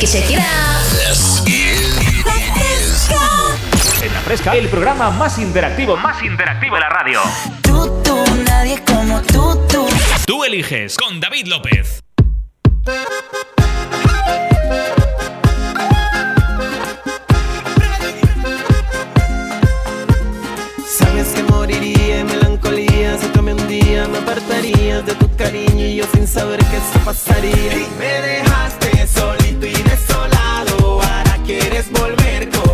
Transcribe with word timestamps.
Check 0.00 0.08
it, 0.08 0.12
check 0.12 0.30
it 0.30 0.38
out. 0.38 1.46
En 4.02 4.14
la 4.14 4.20
fresca, 4.20 4.56
el 4.56 4.70
programa 4.70 5.10
más 5.10 5.38
interactivo, 5.38 5.94
más 5.98 6.22
interactivo 6.22 6.76
de 6.76 6.80
la 6.80 6.88
radio. 6.88 7.20
Tú, 7.60 8.00
tú, 8.02 8.16
nadie 8.46 8.82
como 8.86 9.20
tú, 9.20 9.60
tú. 9.68 9.86
Tú 10.24 10.42
eliges 10.44 10.96
con 10.96 11.20
David 11.20 11.48
López. 11.48 12.00
Sabes 20.98 21.28
que 21.34 21.42
moriría 21.42 22.20
en 22.20 22.26
melancolía 22.26 23.18
si 23.18 23.26
tú 23.26 23.42
me 23.42 23.52
un 23.52 23.68
día 23.68 24.08
me 24.08 24.16
apartarías 24.16 25.04
de 25.04 25.14
tu 25.16 25.36
cariño 25.36 25.84
y 25.84 25.96
yo 25.96 26.06
sin 26.14 26.26
saber 26.26 26.64
que 26.64 26.78
eso 26.78 26.98
pasaría. 27.04 27.74
Y 27.74 27.86
me 27.98 28.20
dejaste 28.22 29.20
ahora 29.20 29.39
quieres 31.50 31.90
volver 31.90 32.48
como 32.50 32.69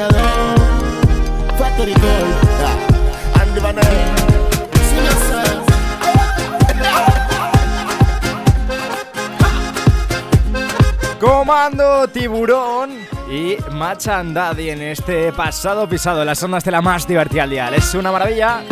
ah. 0.00 0.58
Comando 11.20 12.06
Tiburón 12.08 12.90
y 13.28 13.56
Machan 13.72 14.32
Daddy 14.32 14.70
en 14.70 14.82
este 14.82 15.32
pasado 15.32 15.88
pisado 15.88 16.24
las 16.24 16.40
ondas 16.42 16.62
de 16.62 16.70
la 16.70 16.80
más 16.80 17.08
divertida 17.08 17.42
al 17.42 17.50
dial. 17.50 17.74
Es 17.74 17.94
una 17.94 18.12
maravilla. 18.12 18.62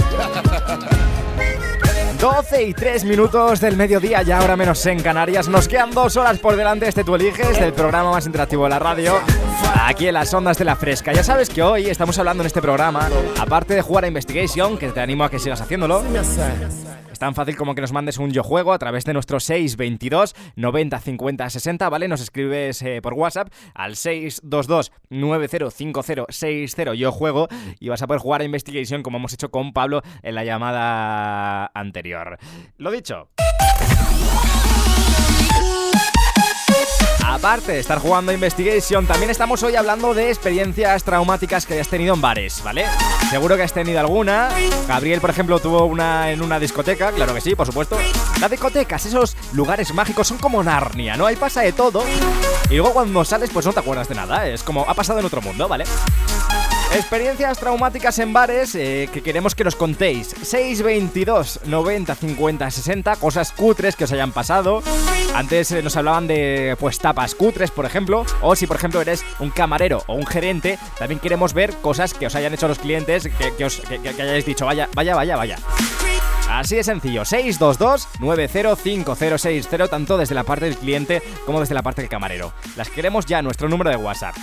12 2.21 2.63
y 2.63 2.73
3 2.73 3.05
minutos 3.05 3.61
del 3.61 3.77
mediodía, 3.77 4.23
ya 4.23 4.39
ahora 4.39 4.57
menos 4.57 4.85
en 4.87 5.03
Canarias. 5.03 5.49
Nos 5.49 5.69
quedan 5.69 5.91
dos 5.91 6.17
horas 6.17 6.39
por 6.39 6.55
delante. 6.57 6.89
Este 6.89 7.03
tú 7.03 7.17
eliges 7.17 7.59
del 7.59 7.73
programa 7.73 8.13
más 8.13 8.27
interactivo 8.27 8.65
de 8.65 8.71
la 8.71 8.79
radio. 8.79 9.15
Aquí 9.79 10.09
en 10.09 10.15
las 10.15 10.33
ondas 10.33 10.59
de 10.59 10.65
la 10.65 10.77
fresca. 10.77 11.13
Ya 11.13 11.23
sabes 11.23 11.49
que 11.49 11.63
hoy 11.63 11.87
estamos 11.87 12.19
hablando 12.19 12.43
en 12.43 12.47
este 12.47 12.63
programa, 12.63 13.09
aparte 13.39 13.75
de 13.75 13.83
jugar 13.83 14.05
a 14.05 14.09
Investigation, 14.09 14.79
que 14.79 14.89
te 14.89 15.01
animo 15.01 15.25
a 15.25 15.31
que 15.31 15.39
sigas 15.39 15.61
haciéndolo. 15.61 16.03
Es 17.13 17.19
tan 17.19 17.35
fácil 17.35 17.57
como 17.57 17.75
que 17.75 17.81
nos 17.81 17.93
mandes 17.93 18.19
un 18.19 18.31
yo 18.31 18.43
juego 18.43 18.73
a 18.73 18.79
través 18.79 19.05
de 19.05 19.15
nuestro 19.15 19.41
622 19.41 20.35
90 20.57 20.99
50 20.99 21.51
60, 21.51 21.89
¿vale? 21.89 22.09
Nos 22.09 22.21
escribes 22.21 22.83
eh, 22.83 23.01
por 23.01 23.15
WhatsApp 23.15 23.49
al 23.75 23.97
622 23.97 24.93
9050 25.09 26.27
60 26.29 26.95
yo 26.95 27.13
juego 27.13 27.49
y 27.81 27.89
vas 27.89 28.03
a 28.03 28.07
poder 28.07 28.21
jugar 28.21 28.43
a 28.43 28.45
Investigation 28.45 29.03
como 29.03 29.19
hemos 29.19 29.33
hecho 29.33 29.51
con 29.51 29.73
Pablo 29.73 30.03
en 30.23 30.35
la 30.35 30.45
llamada 30.45 31.71
anterior. 31.75 32.39
Lo 32.77 32.91
dicho. 32.91 33.29
Aparte 37.29 37.73
de 37.73 37.81
estar 37.81 37.99
jugando 37.99 38.33
Investigation, 38.33 39.05
también 39.05 39.31
estamos 39.31 39.61
hoy 39.65 39.75
hablando 39.75 40.15
de 40.15 40.29
experiencias 40.29 41.03
traumáticas 41.03 41.67
que 41.67 41.75
hayas 41.75 41.89
tenido 41.89 42.15
en 42.15 42.21
bares, 42.21 42.63
¿vale? 42.63 42.87
Seguro 43.31 43.57
que 43.57 43.65
has 43.65 43.73
tenido 43.73 43.99
alguna. 43.99 44.49
Gabriel, 44.87 45.21
por 45.21 45.31
ejemplo, 45.31 45.59
tuvo 45.59 45.85
una 45.87 46.31
en 46.31 46.41
una 46.41 46.61
discoteca, 46.61 47.11
claro 47.11 47.35
que 47.35 47.41
sí, 47.41 47.57
por 47.57 47.67
supuesto. 47.67 47.99
Las 48.41 48.51
discotecas, 48.51 49.07
esos 49.07 49.37
lugares 49.53 49.93
mágicos, 49.93 50.29
son 50.29 50.39
como 50.39 50.63
Narnia, 50.63 51.17
¿no? 51.17 51.27
Ahí 51.27 51.35
pasa 51.35 51.63
de 51.63 51.73
todo. 51.73 52.05
Y 52.71 52.77
luego 52.77 52.93
cuando 52.93 53.25
sales, 53.25 53.51
pues 53.53 53.67
no 53.67 53.73
te 53.73 53.81
acuerdas 53.81 54.09
de 54.09 54.15
nada. 54.15 54.47
Es 54.47 54.63
como 54.63 54.89
ha 54.89 54.95
pasado 54.95 55.19
en 55.19 55.27
otro 55.27 55.43
mundo, 55.43 55.67
¿vale? 55.67 55.85
Experiencias 56.95 57.59
traumáticas 57.59 58.19
en 58.19 58.33
bares 58.33 58.75
eh, 58.75 59.09
que 59.13 59.23
queremos 59.23 59.55
que 59.55 59.65
nos 59.65 59.77
contéis. 59.77 60.29
622 60.29 61.61
90 61.67 62.15
50 62.15 62.71
60, 62.71 63.17
cosas 63.17 63.53
cutres 63.53 63.97
que 63.97 64.05
os 64.05 64.13
hayan 64.13 64.33
pasado. 64.33 64.83
Antes 65.35 65.73
eh, 65.73 65.83
nos 65.83 65.95
hablaban 65.97 66.27
de 66.27 66.75
pues 66.81 66.99
tapas 66.99 67.35
cutres, 67.35 67.71
por 67.71 67.85
ejemplo. 67.85 68.25
O 68.41 68.57
si 68.57 68.67
por 68.67 68.77
ejemplo 68.77 69.03
eres 69.03 69.23
un 69.41 69.51
camarero 69.51 70.05
o 70.07 70.15
un 70.15 70.27
gerente, 70.27 70.79
también 70.99 71.21
queremos 71.21 71.53
ver 71.53 71.75
cosas 71.83 72.15
que 72.15 72.27
os 72.27 72.35
hayan 72.35 72.55
hecho 72.55 72.69
los 72.69 72.79
clientes, 72.79 73.29
que, 73.59 73.65
os, 73.65 73.81
que 73.81 74.09
hayáis 74.09 74.47
dicho, 74.47 74.65
vaya, 74.65 74.89
vaya, 74.95 75.15
vaya, 75.15 75.37
vaya. 75.37 75.59
Así 76.49 76.77
de 76.77 76.85
sencillo, 76.85 77.23
622-905060, 77.23 79.91
tanto 79.91 80.17
desde 80.17 80.35
la 80.35 80.45
parte 80.45 80.65
del 80.67 80.79
cliente 80.79 81.21
como 81.45 81.59
desde 81.61 81.75
la 81.75 81.83
parte 81.83 82.03
del 82.03 82.09
camarero. 82.09 82.53
Las 82.77 82.89
queremos 82.89 83.27
ya, 83.27 83.43
nuestro 83.43 83.69
número 83.69 83.91
de 83.91 83.97
WhatsApp. 83.97 84.37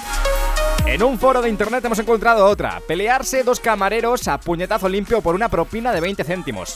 En 0.85 1.01
un 1.01 1.17
foro 1.17 1.41
de 1.41 1.49
internet 1.49 1.83
hemos 1.85 1.99
encontrado 1.99 2.45
otra. 2.45 2.81
Pelearse 2.87 3.43
dos 3.43 3.59
camareros 3.59 4.27
a 4.27 4.39
puñetazo 4.39 4.89
limpio 4.89 5.21
por 5.21 5.33
una 5.33 5.49
propina 5.49 5.93
de 5.93 6.01
20 6.01 6.23
céntimos. 6.23 6.75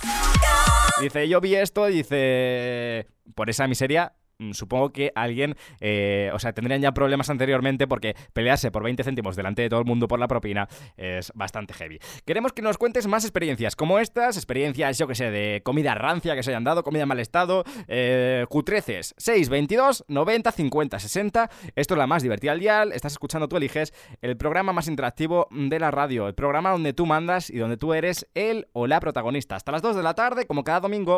Dice, 1.01 1.27
yo 1.27 1.41
vi 1.41 1.55
esto 1.55 1.85
dice... 1.85 3.07
Por 3.35 3.49
esa 3.49 3.67
miseria 3.67 4.13
supongo 4.51 4.91
que 4.91 5.11
alguien, 5.15 5.55
eh, 5.79 6.29
o 6.33 6.39
sea, 6.39 6.53
tendrían 6.53 6.81
ya 6.81 6.91
problemas 6.91 7.29
anteriormente 7.29 7.87
porque 7.87 8.15
pelearse 8.33 8.71
por 8.71 8.83
20 8.83 9.03
céntimos 9.03 9.35
delante 9.35 9.61
de 9.61 9.69
todo 9.69 9.79
el 9.79 9.85
mundo 9.85 10.07
por 10.07 10.19
la 10.19 10.27
propina 10.27 10.67
es 10.95 11.31
bastante 11.35 11.73
heavy. 11.73 11.99
Queremos 12.25 12.53
que 12.53 12.61
nos 12.61 12.77
cuentes 12.77 13.07
más 13.07 13.23
experiencias 13.23 13.75
como 13.75 13.99
estas, 13.99 14.37
experiencias, 14.37 14.97
yo 14.97 15.07
que 15.07 15.15
sé, 15.15 15.31
de 15.31 15.61
comida 15.63 15.95
rancia 15.95 16.35
que 16.35 16.43
se 16.43 16.51
hayan 16.51 16.63
dado, 16.63 16.83
comida 16.83 17.03
en 17.03 17.09
mal 17.09 17.19
estado, 17.19 17.63
eh, 17.87 18.45
cutreces, 18.49 19.15
6, 19.17 19.49
22, 19.49 20.05
90, 20.07 20.51
50, 20.51 20.99
60. 20.99 21.49
Esto 21.75 21.93
es 21.93 21.97
la 21.97 22.07
más 22.07 22.23
divertida 22.23 22.51
al 22.51 22.59
dial. 22.59 22.91
Estás 22.93 23.13
escuchando, 23.13 23.47
tú 23.47 23.57
eliges 23.57 23.93
el 24.21 24.37
programa 24.37 24.73
más 24.73 24.87
interactivo 24.87 25.47
de 25.51 25.79
la 25.79 25.91
radio, 25.91 26.27
el 26.27 26.35
programa 26.35 26.71
donde 26.71 26.93
tú 26.93 27.05
mandas 27.05 27.49
y 27.49 27.57
donde 27.57 27.77
tú 27.77 27.93
eres 27.93 28.27
el 28.33 28.67
o 28.73 28.87
la 28.87 28.99
protagonista. 28.99 29.55
Hasta 29.55 29.71
las 29.71 29.81
2 29.81 29.95
de 29.95 30.03
la 30.03 30.13
tarde, 30.13 30.45
como 30.45 30.63
cada 30.63 30.81
domingo. 30.81 31.17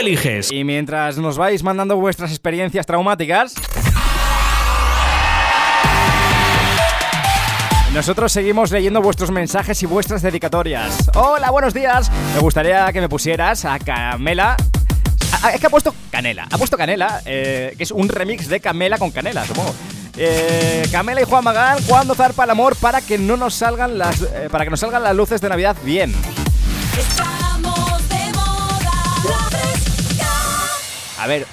Eliges. 0.00 0.50
Y 0.50 0.64
mientras 0.64 1.18
nos 1.18 1.36
vais 1.36 1.62
mandando 1.62 1.96
vuestras 1.96 2.30
experiencias 2.30 2.86
traumáticas. 2.86 3.54
Nosotros 7.92 8.32
seguimos 8.32 8.70
leyendo 8.70 9.02
vuestros 9.02 9.30
mensajes 9.30 9.82
y 9.82 9.86
vuestras 9.86 10.22
dedicatorias. 10.22 11.10
Hola, 11.14 11.50
buenos 11.50 11.74
días. 11.74 12.10
Me 12.34 12.40
gustaría 12.40 12.92
que 12.92 13.00
me 13.00 13.08
pusieras 13.08 13.64
a 13.64 13.78
Camela. 13.78 14.56
Es 15.52 15.60
que 15.60 15.66
ha 15.66 15.70
puesto 15.70 15.94
Canela. 16.10 16.46
Ha 16.50 16.56
puesto 16.56 16.76
Canela, 16.76 17.20
eh, 17.24 17.74
que 17.76 17.82
es 17.82 17.90
un 17.90 18.08
remix 18.08 18.48
de 18.48 18.60
Camela 18.60 18.96
con 18.96 19.10
Canela, 19.10 19.44
supongo. 19.44 19.74
Eh, 20.16 20.86
Camela 20.92 21.20
y 21.20 21.24
Juan 21.24 21.42
Magán, 21.42 21.78
¿cuándo 21.86 22.14
zarpa 22.14 22.44
el 22.44 22.50
amor 22.50 22.76
para 22.76 23.00
que 23.00 23.18
no 23.18 23.36
nos 23.36 23.54
salgan 23.54 23.98
las, 23.98 24.20
eh, 24.22 24.48
para 24.50 24.64
que 24.64 24.70
nos 24.70 24.80
salgan 24.80 25.02
las 25.02 25.16
luces 25.16 25.40
de 25.40 25.48
Navidad 25.48 25.76
bien? 25.82 26.14
A 31.20 31.26
ver, 31.26 31.46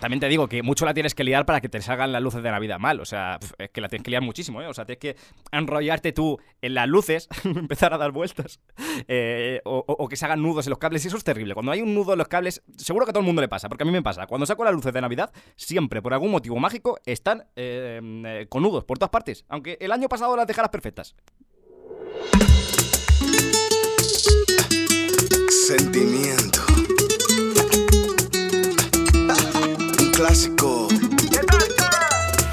también 0.00 0.18
te 0.18 0.28
digo 0.28 0.48
que 0.48 0.64
mucho 0.64 0.84
la 0.84 0.94
tienes 0.94 1.14
que 1.14 1.22
liar 1.22 1.46
para 1.46 1.60
que 1.60 1.68
te 1.68 1.80
salgan 1.80 2.10
las 2.10 2.20
luces 2.20 2.42
de 2.42 2.50
Navidad 2.50 2.80
mal. 2.80 2.98
O 2.98 3.04
sea, 3.04 3.38
es 3.56 3.70
que 3.70 3.80
la 3.80 3.88
tienes 3.88 4.02
que 4.02 4.10
liar 4.10 4.20
muchísimo, 4.20 4.60
¿eh? 4.60 4.66
O 4.66 4.74
sea, 4.74 4.84
tienes 4.84 4.98
que 4.98 5.16
enrollarte 5.52 6.12
tú 6.12 6.40
en 6.60 6.74
las 6.74 6.88
luces, 6.88 7.28
empezar 7.44 7.94
a 7.94 7.98
dar 7.98 8.10
vueltas, 8.10 8.58
eh, 9.06 9.60
o, 9.64 10.08
que 10.08 10.16
se 10.16 10.24
hagan 10.24 10.42
nudos 10.42 10.66
en 10.66 10.70
los 10.70 10.80
cables. 10.80 11.04
Y 11.04 11.06
eso 11.06 11.16
es 11.16 11.22
terrible. 11.22 11.54
Cuando 11.54 11.70
hay 11.70 11.82
un 11.82 11.94
nudo 11.94 12.14
en 12.14 12.18
los 12.18 12.26
cables, 12.26 12.64
seguro 12.76 13.06
que 13.06 13.10
a 13.10 13.12
todo 13.12 13.20
el 13.20 13.26
mundo 13.26 13.40
le 13.40 13.46
pasa, 13.46 13.68
porque 13.68 13.84
a 13.84 13.86
mí 13.86 13.92
me 13.92 14.02
pasa. 14.02 14.26
Cuando 14.26 14.44
saco 14.44 14.64
las 14.64 14.74
luces 14.74 14.92
de 14.92 15.00
Navidad, 15.00 15.32
siempre, 15.54 16.02
por 16.02 16.12
algún 16.12 16.32
motivo 16.32 16.56
mágico, 16.56 16.98
están 17.06 17.44
eh, 17.54 18.00
eh, 18.02 18.46
con 18.48 18.64
nudos 18.64 18.82
por 18.82 18.98
todas 18.98 19.10
partes. 19.10 19.44
Aunque 19.48 19.78
el 19.80 19.92
año 19.92 20.08
pasado 20.08 20.36
las 20.36 20.48
dejaras 20.48 20.70
perfectas. 20.70 21.14
Sentimiento. 25.68 26.41
Clásico. 30.24 30.86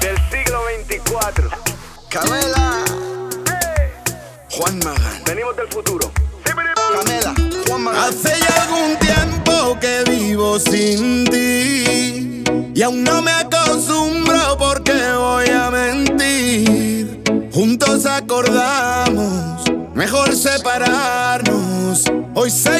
Del 0.00 0.16
siglo 0.28 0.64
24. 0.76 1.50
Camela. 2.08 2.84
Juan 4.50 4.78
Magán. 4.80 5.22
Venimos 5.24 5.54
del 5.56 5.68
futuro. 5.68 6.10
Camela. 6.42 7.32
Juan 7.68 7.82
Magán. 7.82 8.08
Hace 8.08 8.30
ya 8.40 8.64
algún 8.64 8.96
tiempo 8.98 9.78
que 9.78 10.02
vivo 10.10 10.58
sin 10.58 11.24
ti 11.26 12.42
y 12.74 12.82
aún 12.82 13.04
no 13.04 13.22
me 13.22 13.30
acostumbro 13.30 14.58
porque 14.58 14.92
voy 15.16 15.48
a 15.50 15.70
mentir. 15.70 17.22
Juntos 17.52 18.04
acordamos, 18.04 19.62
mejor 19.94 20.34
separarnos. 20.34 22.02
Hoy 22.34 22.50
sé 22.50 22.79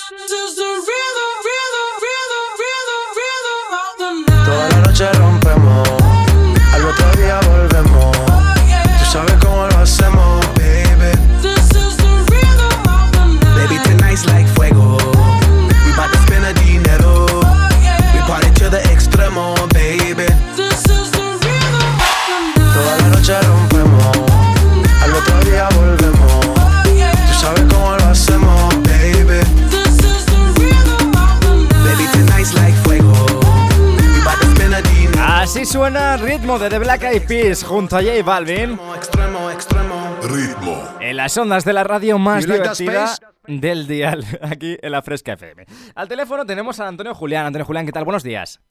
suena 35.81 36.15
ritmo 36.15 36.59
de 36.59 36.69
The 36.69 36.77
Black 36.77 37.01
Eyed 37.05 37.27
Peas 37.27 37.63
junto 37.63 37.97
a 37.97 38.03
J 38.03 38.21
Balvin 38.23 38.77
Extremo, 38.95 39.49
extremo. 39.49 40.15
Ritmo. 40.21 40.87
en 40.99 41.17
las 41.17 41.35
ondas 41.35 41.65
de 41.65 41.73
la 41.73 41.83
radio 41.83 42.19
más 42.19 42.45
divertida 42.45 43.15
del 43.47 43.87
dial, 43.87 44.23
aquí 44.43 44.77
en 44.79 44.91
la 44.91 45.01
Fresca 45.01 45.33
FM. 45.33 45.65
Al 45.95 46.07
teléfono 46.07 46.45
tenemos 46.45 46.79
a 46.79 46.87
Antonio 46.87 47.15
Julián. 47.15 47.47
Antonio 47.47 47.65
Julián, 47.65 47.87
¿qué 47.87 47.91
tal? 47.91 48.03
Buenos 48.03 48.21
días. 48.21 48.61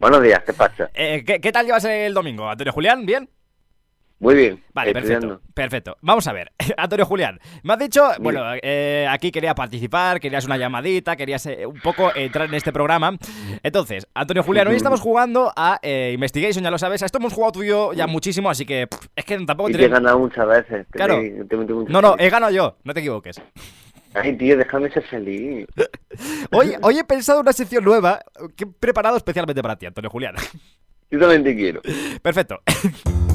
Buenos 0.00 0.20
días, 0.20 0.42
¿qué 0.44 0.52
pasa? 0.52 0.90
Eh, 0.94 1.22
¿qué, 1.24 1.40
qué 1.40 1.52
tal 1.52 1.64
llevas 1.64 1.84
el 1.84 2.12
domingo, 2.12 2.50
Antonio 2.50 2.72
Julián? 2.72 3.06
¿Bien? 3.06 3.30
Muy 4.22 4.36
bien. 4.36 4.62
Vale, 4.72 4.92
perfecto. 4.92 5.14
estudiando. 5.14 5.42
Perfecto. 5.52 5.96
Vamos 6.00 6.28
a 6.28 6.32
ver. 6.32 6.52
Antonio 6.76 7.04
Julián, 7.04 7.40
me 7.64 7.72
has 7.72 7.78
dicho, 7.80 8.06
bueno, 8.20 8.40
eh, 8.62 9.04
aquí 9.10 9.32
quería 9.32 9.52
participar, 9.52 10.20
querías 10.20 10.44
una 10.46 10.56
llamadita, 10.56 11.16
querías 11.16 11.44
eh, 11.46 11.66
un 11.66 11.80
poco 11.80 12.14
entrar 12.14 12.48
en 12.48 12.54
este 12.54 12.72
programa. 12.72 13.18
Entonces, 13.64 14.06
Antonio 14.14 14.44
Julián, 14.44 14.68
hoy 14.68 14.76
estamos 14.76 15.00
jugando 15.00 15.52
a 15.56 15.80
eh, 15.82 16.12
Investigation, 16.14 16.62
ya 16.62 16.70
lo 16.70 16.78
sabes. 16.78 17.02
A 17.02 17.06
esto 17.06 17.18
hemos 17.18 17.32
jugado 17.32 17.50
tú 17.50 17.62
y 17.64 17.68
yo 17.68 17.92
ya 17.94 18.06
muchísimo, 18.06 18.48
así 18.48 18.64
que 18.64 18.86
pff, 18.86 19.06
es 19.16 19.24
que 19.24 19.36
tampoco 19.44 19.70
Y 19.70 19.72
te 19.72 19.86
he 19.86 19.88
ganado 19.88 20.20
muchas 20.20 20.46
veces. 20.46 20.86
te- 20.86 20.92
Claro. 20.98 21.16
te 21.16 21.56
No, 21.92 22.00
no, 22.00 22.14
he 22.16 22.30
ganado 22.30 22.52
yo, 22.52 22.76
no 22.84 22.94
te 22.94 23.00
equivoques. 23.00 23.42
Ay, 24.14 24.36
tío, 24.36 24.56
déjame 24.56 24.88
ser 24.92 25.02
feliz. 25.04 25.66
Hoy, 26.52 26.74
hoy 26.82 26.98
he 26.98 27.04
pensado 27.04 27.40
una 27.40 27.52
sección 27.52 27.82
nueva 27.82 28.20
que 28.54 28.64
he 28.64 28.66
preparado 28.68 29.16
especialmente 29.16 29.60
para 29.62 29.74
ti, 29.74 29.86
Antonio 29.86 30.10
Julián. 30.10 30.34
Yo 31.10 31.18
también 31.18 31.42
te 31.42 31.56
quiero. 31.56 31.80
Perfecto. 32.22 32.60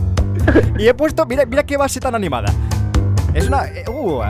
y 0.78 0.88
he 0.88 0.94
puesto, 0.94 1.26
mira, 1.26 1.46
mira 1.46 1.64
qué 1.66 1.78
base 1.78 2.00
tan 2.00 2.16
animada. 2.16 2.52
Es 3.34 3.48
una. 3.48 3.66
eh, 3.68 3.86
uh, 3.90 4.22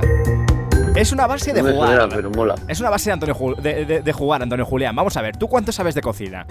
es 0.96 1.12
una 1.12 1.28
base 1.28 1.54
de 1.54 1.62
No 1.62 1.72
jugar. 1.72 1.90
suena, 2.00 2.10
pero 2.16 2.30
mola. 2.32 2.56
Es 2.68 2.80
una 2.80 2.90
base 2.90 3.10
de, 3.10 3.14
Antonio 3.14 3.36
Ju- 3.36 3.56
de, 3.58 3.86
de- 3.86 4.02
de 4.02 4.14
jugar, 4.14 4.42
Antonio 4.42 4.66
Julián. 4.66 4.96
Vamos 4.96 5.16
a 5.18 5.22
ver, 5.22 5.38
¿tú 5.38 5.48
cuánto 5.48 5.72
sabes 5.72 5.94
de 5.96 6.02
cocina? 6.02 6.46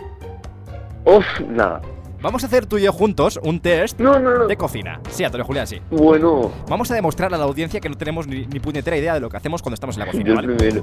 Uf, 1.04 1.24
nada. 1.48 1.80
Vamos 2.22 2.42
a 2.42 2.46
hacer 2.46 2.64
tú 2.66 2.78
y 2.78 2.82
yo 2.82 2.92
juntos 2.92 3.38
un 3.42 3.60
test 3.60 4.00
No, 4.00 4.18
no, 4.18 4.38
no. 4.38 4.46
de 4.46 4.56
cocina. 4.56 5.00
Sí, 5.10 5.22
Antonio 5.24 5.44
Julián, 5.44 5.66
sí. 5.66 5.80
Bueno, 5.90 6.50
Vamos 6.68 6.90
a 6.90 6.94
demostrar 6.94 7.32
a 7.34 7.36
la 7.36 7.44
audiencia 7.44 7.78
que 7.80 7.88
no 7.88 7.96
tenemos 7.96 8.26
ni, 8.26 8.46
ni 8.46 8.58
puñetera 8.60 8.96
idea 8.96 9.14
de 9.14 9.20
lo 9.20 9.28
que 9.28 9.36
hacemos 9.36 9.62
cuando 9.62 9.74
estamos 9.74 9.96
en 9.96 10.00
la 10.00 10.06
cocina, 10.06 10.28
yo 10.30 10.34
¿vale? 10.36 10.48
primero. 10.54 10.80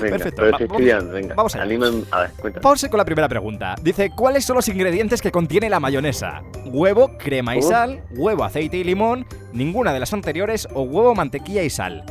Venga, 0.00 0.16
Perfecto, 0.18 0.42
pero 0.42 0.98
va- 0.98 1.12
venga. 1.12 1.34
vamos 1.34 1.54
allá. 1.54 1.64
Anímame- 1.64 2.04
A 2.10 2.20
ver, 2.20 2.30
cuéntame. 2.40 2.62
Vamos 2.62 2.86
con 2.90 2.98
la 2.98 3.04
primera 3.04 3.28
pregunta. 3.28 3.74
Dice, 3.82 4.10
¿cuáles 4.16 4.44
son 4.44 4.56
los 4.56 4.68
ingredientes 4.68 5.20
que 5.22 5.30
contiene 5.32 5.68
la 5.70 5.80
mayonesa? 5.80 6.42
¿Huevo, 6.66 7.16
crema 7.18 7.56
y 7.56 7.62
sal? 7.62 8.02
¿Huevo, 8.16 8.44
aceite 8.44 8.76
y 8.76 8.84
limón? 8.84 9.26
¿Ninguna 9.52 9.92
de 9.92 10.00
las 10.00 10.12
anteriores? 10.12 10.68
¿O 10.74 10.82
huevo, 10.82 11.14
mantequilla 11.14 11.62
y 11.62 11.70
sal? 11.70 12.04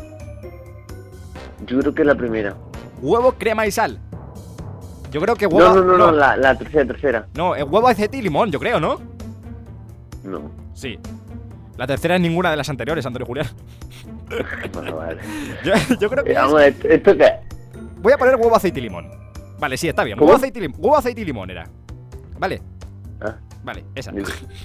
Yo 1.66 1.80
creo 1.80 1.94
que 1.94 2.04
la 2.04 2.16
primera. 2.16 2.56
¿Huevo, 3.02 3.34
crema 3.34 3.66
y 3.68 3.72
sal? 3.72 4.00
Yo 5.12 5.22
creo 5.22 5.36
que 5.36 5.48
huevo... 5.48 5.74
No, 5.76 5.76
no, 5.76 5.84
no, 5.84 5.98
no, 5.98 6.12
la, 6.12 6.38
la 6.38 6.56
tercera, 6.58 6.86
tercera. 6.86 7.28
No, 7.36 7.56
eh, 7.56 7.64
huevo, 7.64 7.88
aceite 7.88 8.18
y 8.18 8.22
limón, 8.22 8.52
yo 8.52 8.60
creo, 8.60 8.80
¿no? 8.80 9.00
No. 10.24 10.52
Sí. 10.74 11.00
La 11.78 11.88
tercera 11.88 12.16
es 12.16 12.22
ninguna 12.22 12.52
de 12.52 12.58
las 12.58 12.70
anteriores, 12.70 13.06
Antonio 13.06 13.26
Julián. 13.26 13.48
Bueno, 14.74 14.96
vale. 14.98 15.20
Yo, 15.64 15.74
yo 16.00 16.08
creo 16.08 16.24
que 16.24 16.30
Eh, 16.30 16.34
es- 16.34 16.40
vamos 16.40 16.62
¿esto- 16.62 16.88
¿esto 16.88 17.18
qué 17.18 17.24
es? 17.24 17.34
Voy 18.00 18.14
a 18.14 18.18
poner 18.18 18.36
huevo, 18.36 18.56
aceite 18.56 18.80
y 18.80 18.84
limón. 18.84 19.10
Vale, 19.60 19.78
sí, 19.78 19.88
está 19.90 20.04
bien. 20.04 20.18
¿Cómo? 20.18 20.28
Huevo, 20.28 20.38
aceite 20.38 20.60
y 20.60 20.62
limón. 20.64 20.80
Huevo, 20.82 20.98
aceite 20.98 21.22
y 21.22 21.26
limón 21.26 21.50
era. 21.50 21.66
Vale, 22.38 22.62
Ah, 23.22 23.36
vale, 23.64 23.84
esa. 23.96 24.12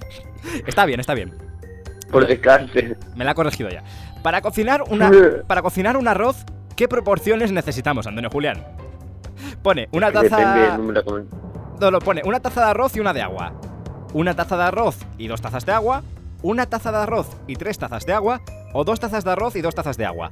Está 0.66 0.84
bien, 0.84 1.00
está 1.00 1.14
bien. 1.14 1.32
por 2.12 2.26
descarte. 2.26 2.96
Me 3.16 3.24
la 3.24 3.32
ha 3.32 3.34
corregido 3.34 3.68
ya. 3.70 3.82
Para 4.22 4.40
cocinar 4.42 4.82
una 4.88 5.10
para 5.46 5.62
cocinar 5.62 5.96
un 5.96 6.06
arroz, 6.08 6.44
¿Qué 6.76 6.88
proporciones 6.88 7.52
necesitamos, 7.52 8.06
Antonio 8.08 8.30
Julián? 8.30 8.64
Pone 9.62 9.88
una 9.92 10.10
Depende 10.10 10.28
del 10.36 10.66
taza. 10.66 10.76
número 10.78 11.02
de 11.02 11.06
comen- 11.08 11.26
No, 11.80 11.90
lo 11.92 11.98
pone 12.00 12.22
una 12.24 12.40
taza 12.40 12.64
de 12.64 12.70
arroz 12.70 12.96
y 12.96 13.00
una 13.00 13.12
de 13.12 13.22
agua. 13.22 13.52
Una 14.12 14.34
taza 14.34 14.56
de 14.56 14.64
arroz 14.64 14.98
y 15.18 15.26
dos 15.28 15.40
tazas 15.40 15.64
de 15.66 15.72
agua. 15.72 16.02
Una 16.42 16.66
taza 16.66 16.90
de 16.92 16.98
arroz 16.98 17.28
y 17.46 17.54
tres 17.56 17.78
tazas 17.78 18.04
de 18.06 18.12
agua. 18.12 18.40
O 18.72 18.84
dos 18.84 18.98
tazas 19.00 19.24
de 19.24 19.30
arroz 19.30 19.54
y 19.56 19.60
dos 19.62 19.74
tazas 19.74 19.96
de 19.96 20.04
agua. 20.04 20.30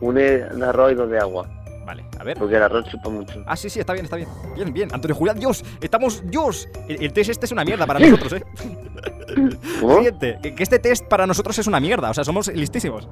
Un 0.00 0.16
de 0.16 0.44
arroz 0.66 0.92
y 0.92 0.94
dos 0.96 1.08
de 1.10 1.18
agua. 1.18 1.48
Vale, 1.88 2.04
a 2.20 2.22
ver. 2.22 2.36
Porque 2.36 2.54
el 2.56 2.62
arroz 2.62 2.84
chupa 2.90 3.08
mucho. 3.08 3.42
Ah, 3.46 3.56
sí, 3.56 3.70
sí, 3.70 3.80
está 3.80 3.94
bien, 3.94 4.04
está 4.04 4.16
bien. 4.16 4.28
Bien, 4.54 4.74
bien. 4.74 4.90
Antonio 4.92 5.14
Julián, 5.16 5.40
Dios, 5.40 5.64
estamos, 5.80 6.22
Dios. 6.30 6.68
El, 6.86 7.02
el 7.02 7.12
test 7.14 7.30
este 7.30 7.46
es 7.46 7.52
una 7.52 7.64
mierda 7.64 7.86
para 7.86 7.98
nosotros, 7.98 8.34
¿eh? 8.34 8.42
¿Cómo? 9.80 9.94
Siguiente, 9.96 10.38
que, 10.42 10.62
este 10.62 10.78
test 10.80 11.06
para 11.06 11.26
nosotros 11.26 11.58
es 11.58 11.66
una 11.66 11.80
mierda, 11.80 12.10
o 12.10 12.14
sea, 12.14 12.24
somos 12.24 12.48
listísimos. 12.48 13.08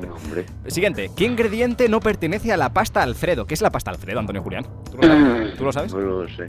No, 0.00 0.14
hombre. 0.14 0.46
Siguiente, 0.68 1.10
¿qué 1.14 1.24
ingrediente 1.26 1.90
no 1.90 2.00
pertenece 2.00 2.54
a 2.54 2.56
la 2.56 2.72
pasta 2.72 3.02
Alfredo? 3.02 3.46
¿Qué 3.46 3.52
es 3.52 3.60
la 3.60 3.68
pasta 3.68 3.90
Alfredo, 3.90 4.18
Antonio 4.18 4.42
Julián? 4.42 4.64
¿Tú 4.90 4.96
lo 4.96 5.02
sabes? 5.02 5.56
¿Tú 5.58 5.64
lo 5.64 5.72
sabes? 5.72 5.92
No 5.92 6.00
lo 6.00 6.28
sé. 6.30 6.46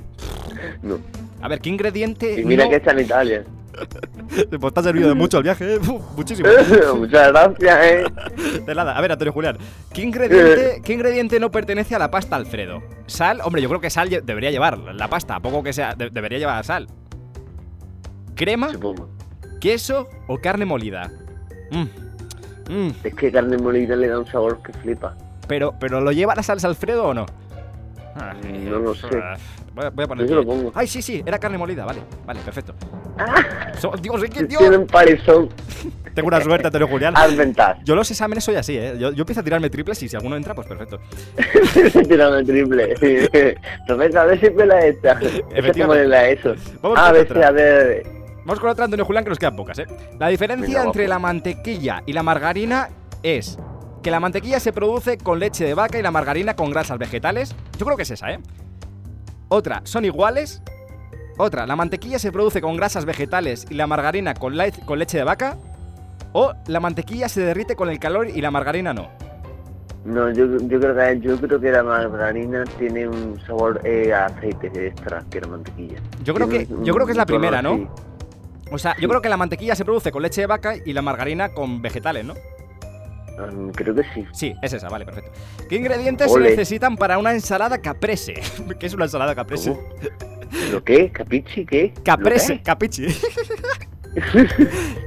No. 0.83 0.99
A 1.41 1.49
ver, 1.49 1.59
¿qué 1.59 1.67
ingrediente 1.69 2.39
Y 2.39 2.45
mira 2.45 2.63
no- 2.63 2.69
que 2.69 2.77
está 2.77 2.91
en 2.93 2.99
Italia. 3.01 3.43
Pues 4.59 4.73
te 4.73 4.79
ha 4.79 4.83
servido 4.83 5.09
de 5.09 5.15
mucho 5.15 5.37
el 5.37 5.43
viaje, 5.43 5.75
¿eh? 5.75 5.77
Uf, 5.79 6.01
muchísimo. 6.15 6.47
Muchas 6.95 7.27
gracias, 7.31 7.79
eh. 7.85 8.03
De 8.65 8.75
nada. 8.75 8.97
A 8.97 9.01
ver, 9.01 9.11
Antonio 9.11 9.33
Julián. 9.33 9.57
¿Qué 9.93 10.01
ingrediente, 10.03 10.81
¿Qué 10.83 10.93
ingrediente 10.93 11.39
no 11.39 11.51
pertenece 11.51 11.95
a 11.95 11.99
la 11.99 12.09
pasta 12.11 12.35
Alfredo? 12.37 12.81
¿Sal? 13.07 13.41
Hombre, 13.43 13.61
yo 13.61 13.67
creo 13.69 13.81
que 13.81 13.89
sal 13.89 14.09
debería 14.23 14.51
llevar. 14.51 14.77
La 14.77 15.09
pasta, 15.09 15.35
a 15.35 15.39
poco 15.41 15.63
que 15.63 15.73
sea, 15.73 15.95
de- 15.95 16.09
debería 16.09 16.39
llevar 16.39 16.63
sal. 16.63 16.87
¿Crema? 18.35 18.71
Supongo. 18.71 19.09
¿Queso 19.59 20.07
o 20.27 20.37
carne 20.37 20.65
molida? 20.65 21.11
Mm. 21.71 22.73
Mm. 22.73 22.91
Es 23.03 23.13
que 23.13 23.31
carne 23.31 23.57
molida 23.57 23.95
le 23.95 24.07
da 24.07 24.17
un 24.19 24.27
sabor 24.27 24.61
que 24.63 24.71
flipa. 24.73 25.15
Pero, 25.47 25.73
pero 25.79 25.99
¿lo 26.01 26.11
lleva 26.11 26.35
la 26.35 26.43
salsa 26.43 26.67
Alfredo 26.67 27.05
o 27.07 27.13
no? 27.13 27.25
Ah, 28.15 28.33
No 28.43 28.79
lo 28.79 28.95
sé. 28.95 29.07
ah, 29.21 29.35
Voy 29.73 29.85
a, 29.85 29.89
voy 29.89 30.03
a 30.03 30.07
poner. 30.07 30.27
Yo 30.27 30.35
lo 30.35 30.45
pongo. 30.45 30.71
Ay, 30.75 30.85
sí, 30.87 31.01
sí, 31.01 31.23
era 31.25 31.39
carne 31.39 31.57
molida, 31.57 31.85
vale. 31.85 32.01
Vale, 32.25 32.39
perfecto. 32.41 32.73
So- 33.79 33.93
Dios, 34.01 34.21
es 34.23 34.29
que 34.29 34.43
Dios. 34.43 34.59
Tienen 34.59 34.85
parizón. 34.85 35.49
Tengo 36.13 36.27
una 36.27 36.41
suerte, 36.41 36.67
Antonio 36.67 36.87
Julián. 36.89 37.15
Al 37.15 37.35
ventar. 37.37 37.77
Yo 37.85 37.95
los 37.95 38.11
exámenes 38.11 38.43
soy 38.43 38.55
así, 38.55 38.77
¿eh? 38.77 38.95
Yo, 38.99 39.11
yo 39.13 39.21
empiezo 39.21 39.39
a 39.39 39.43
tirarme 39.43 39.69
triples 39.69 40.03
y 40.03 40.09
si 40.09 40.15
alguno 40.17 40.35
entra, 40.35 40.53
pues 40.53 40.67
perfecto. 40.67 40.99
Tirando 42.07 42.37
el 42.39 42.45
triple. 42.45 42.95
Roberto, 43.87 44.19
a 44.19 44.25
ver 44.25 44.39
si 44.41 44.49
pela 44.49 44.79
esta. 44.85 45.17
Efectivamente. 45.55 46.07
la 46.07 46.27
eso. 46.27 46.53
Vamos 46.81 46.99
A 46.99 47.11
ver 47.13 47.21
otra. 47.31 47.47
a 47.47 47.51
ver. 47.51 48.03
Vamos 48.43 48.59
con 48.59 48.69
otra, 48.71 48.85
Antonio 48.85 49.05
Julián, 49.05 49.23
que 49.23 49.29
nos 49.29 49.39
quedan 49.39 49.55
pocas, 49.55 49.79
¿eh? 49.79 49.85
La 50.19 50.27
diferencia 50.27 50.83
entre 50.83 51.07
la 51.07 51.17
mantequilla 51.19 52.03
y 52.05 52.11
la 52.11 52.23
margarina 52.23 52.89
es 53.23 53.57
que 54.01 54.11
la 54.11 54.19
mantequilla 54.19 54.59
se 54.59 54.73
produce 54.73 55.17
con 55.17 55.39
leche 55.39 55.63
de 55.65 55.73
vaca 55.73 55.97
y 55.97 56.01
la 56.01 56.11
margarina 56.11 56.55
con 56.55 56.71
grasas 56.71 56.97
vegetales. 56.97 57.55
Yo 57.77 57.85
creo 57.85 57.97
que 57.97 58.03
es 58.03 58.11
esa, 58.11 58.31
¿eh? 58.31 58.39
Otra, 59.49 59.81
son 59.83 60.05
iguales. 60.05 60.61
Otra, 61.37 61.65
la 61.67 61.75
mantequilla 61.75 62.19
se 62.19 62.31
produce 62.31 62.61
con 62.61 62.75
grasas 62.77 63.05
vegetales 63.05 63.65
y 63.69 63.75
la 63.75 63.87
margarina 63.87 64.33
con, 64.33 64.57
le- 64.57 64.71
con 64.85 64.99
leche 64.99 65.17
de 65.17 65.23
vaca. 65.23 65.57
O 66.33 66.53
la 66.67 66.79
mantequilla 66.79 67.27
se 67.29 67.41
derrite 67.41 67.75
con 67.75 67.89
el 67.89 67.99
calor 67.99 68.27
y 68.29 68.39
la 68.41 68.51
margarina 68.51 68.93
no. 68.93 69.09
No, 70.05 70.31
yo, 70.31 70.45
yo 70.57 70.79
creo 70.79 70.95
que 70.95 71.19
yo 71.19 71.37
creo 71.37 71.59
que 71.59 71.71
la 71.71 71.83
margarina 71.83 72.63
tiene 72.79 73.07
un 73.07 73.39
sabor 73.45 73.81
eh, 73.83 74.11
a 74.13 74.25
aceite 74.27 74.71
extra 74.87 75.23
que 75.29 75.41
la 75.41 75.47
mantequilla. 75.47 75.99
Yo 76.23 76.33
creo 76.33 76.47
que, 76.49 76.67
yo 76.83 76.93
creo 76.93 77.05
que 77.05 77.11
es 77.11 77.17
la 77.17 77.25
primera. 77.27 77.61
¿no? 77.61 77.93
O 78.71 78.77
sea, 78.77 78.95
yo 78.99 79.07
creo 79.09 79.21
que 79.21 79.29
la 79.29 79.37
mantequilla 79.37 79.75
se 79.75 79.83
produce 79.85 80.11
con 80.11 80.23
leche 80.23 80.41
de 80.41 80.47
vaca 80.47 80.73
y 80.83 80.93
la 80.93 81.01
margarina 81.01 81.49
con 81.49 81.81
vegetales, 81.81 82.25
¿no? 82.25 82.33
Mm, 83.47 83.69
creo 83.71 83.95
que 83.95 84.03
sí. 84.13 84.25
Sí, 84.33 84.53
es 84.61 84.73
esa, 84.73 84.89
vale, 84.89 85.05
perfecto. 85.05 85.31
¿Qué 85.69 85.75
ingredientes 85.75 86.31
Ole. 86.31 86.45
se 86.45 86.49
necesitan 86.51 86.97
para 86.97 87.17
una 87.17 87.31
ensalada 87.31 87.79
caprese? 87.79 88.35
¿Qué 88.79 88.85
es 88.85 88.93
una 88.93 89.05
ensalada 89.05 89.33
caprese? 89.35 89.71
¿Cómo? 89.71 89.83
¿Lo 90.71 90.83
qué? 90.83 91.09
¿Capichi? 91.11 91.65
¿Qué? 91.65 91.93
Caprese, 92.03 92.55
¿Lo 92.55 92.63
capichi. 92.63 93.07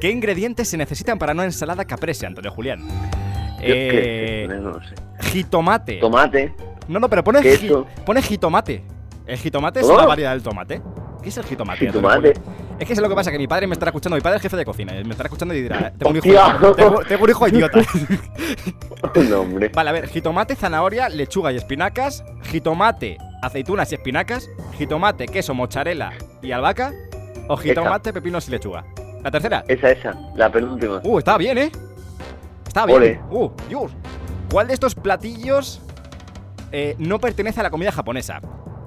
¿Qué 0.00 0.10
ingredientes 0.10 0.68
se 0.68 0.76
necesitan 0.76 1.18
para 1.18 1.32
una 1.32 1.44
ensalada 1.44 1.84
caprese, 1.84 2.26
Antonio 2.26 2.50
Julián? 2.50 2.80
qué? 3.60 3.68
Yo 3.68 3.74
Eh, 3.74 4.46
qué 4.48 4.54
no 4.56 4.74
sé. 4.82 4.94
jitomate. 5.30 5.96
Tomate. 5.98 6.54
No, 6.88 6.98
no, 7.00 7.08
pero 7.08 7.22
pone, 7.24 7.40
Queso. 7.42 7.86
pone 8.04 8.22
jitomate. 8.22 8.82
El 9.26 9.38
jitomate 9.38 9.80
es 9.80 9.86
una 9.86 10.04
variedad 10.06 10.32
del 10.32 10.42
tomate. 10.42 10.82
¿Qué 11.22 11.28
es 11.30 11.36
el 11.38 11.44
jitomate? 11.44 11.86
Jitomate. 11.86 12.34
Es 12.78 12.86
que 12.88 12.92
es 12.92 13.00
lo 13.00 13.08
que 13.08 13.14
pasa, 13.14 13.30
que 13.30 13.38
mi 13.38 13.46
padre 13.46 13.66
me 13.66 13.74
estará 13.74 13.90
escuchando. 13.90 14.16
Mi 14.16 14.22
padre 14.22 14.36
es 14.36 14.42
jefe 14.42 14.56
de 14.56 14.64
cocina. 14.64 14.92
eh, 14.96 15.04
Me 15.04 15.10
estará 15.12 15.28
escuchando 15.28 15.54
y 15.54 15.62
dirá: 15.62 15.92
Tengo 15.92 16.10
un 16.10 16.16
hijo, 16.16 16.74
tengo, 16.74 16.98
tengo 17.04 17.24
un 17.24 17.30
hijo 17.30 17.48
idiota. 17.48 17.80
no, 19.30 19.40
hombre. 19.40 19.68
Vale, 19.72 19.90
a 19.90 19.92
ver, 19.92 20.08
jitomate, 20.08 20.56
zanahoria, 20.56 21.08
lechuga 21.08 21.52
y 21.52 21.56
espinacas, 21.56 22.24
jitomate, 22.50 23.16
aceitunas 23.42 23.90
y 23.92 23.94
espinacas, 23.94 24.50
jitomate, 24.76 25.26
queso, 25.26 25.54
mozzarella 25.54 26.12
y 26.42 26.50
albahaca, 26.52 26.92
o 27.48 27.56
jitomate, 27.56 28.12
pepinos 28.12 28.48
y 28.48 28.50
lechuga. 28.50 28.84
La 29.22 29.30
tercera. 29.30 29.64
Esa, 29.68 29.90
esa. 29.90 30.14
La 30.34 30.50
penúltima. 30.50 31.00
Uh, 31.04 31.18
está 31.18 31.38
bien, 31.38 31.56
¿eh? 31.58 31.72
Está 32.66 32.86
bien. 32.86 32.98
Ole. 32.98 33.20
Uh, 33.30 33.50
Dios. 33.68 33.92
¿Cuál 34.50 34.66
de 34.68 34.74
estos 34.74 34.94
platillos 34.94 35.80
eh, 36.72 36.94
no 36.98 37.18
pertenece 37.18 37.60
a 37.60 37.62
la 37.62 37.70
comida 37.70 37.90
japonesa? 37.92 38.40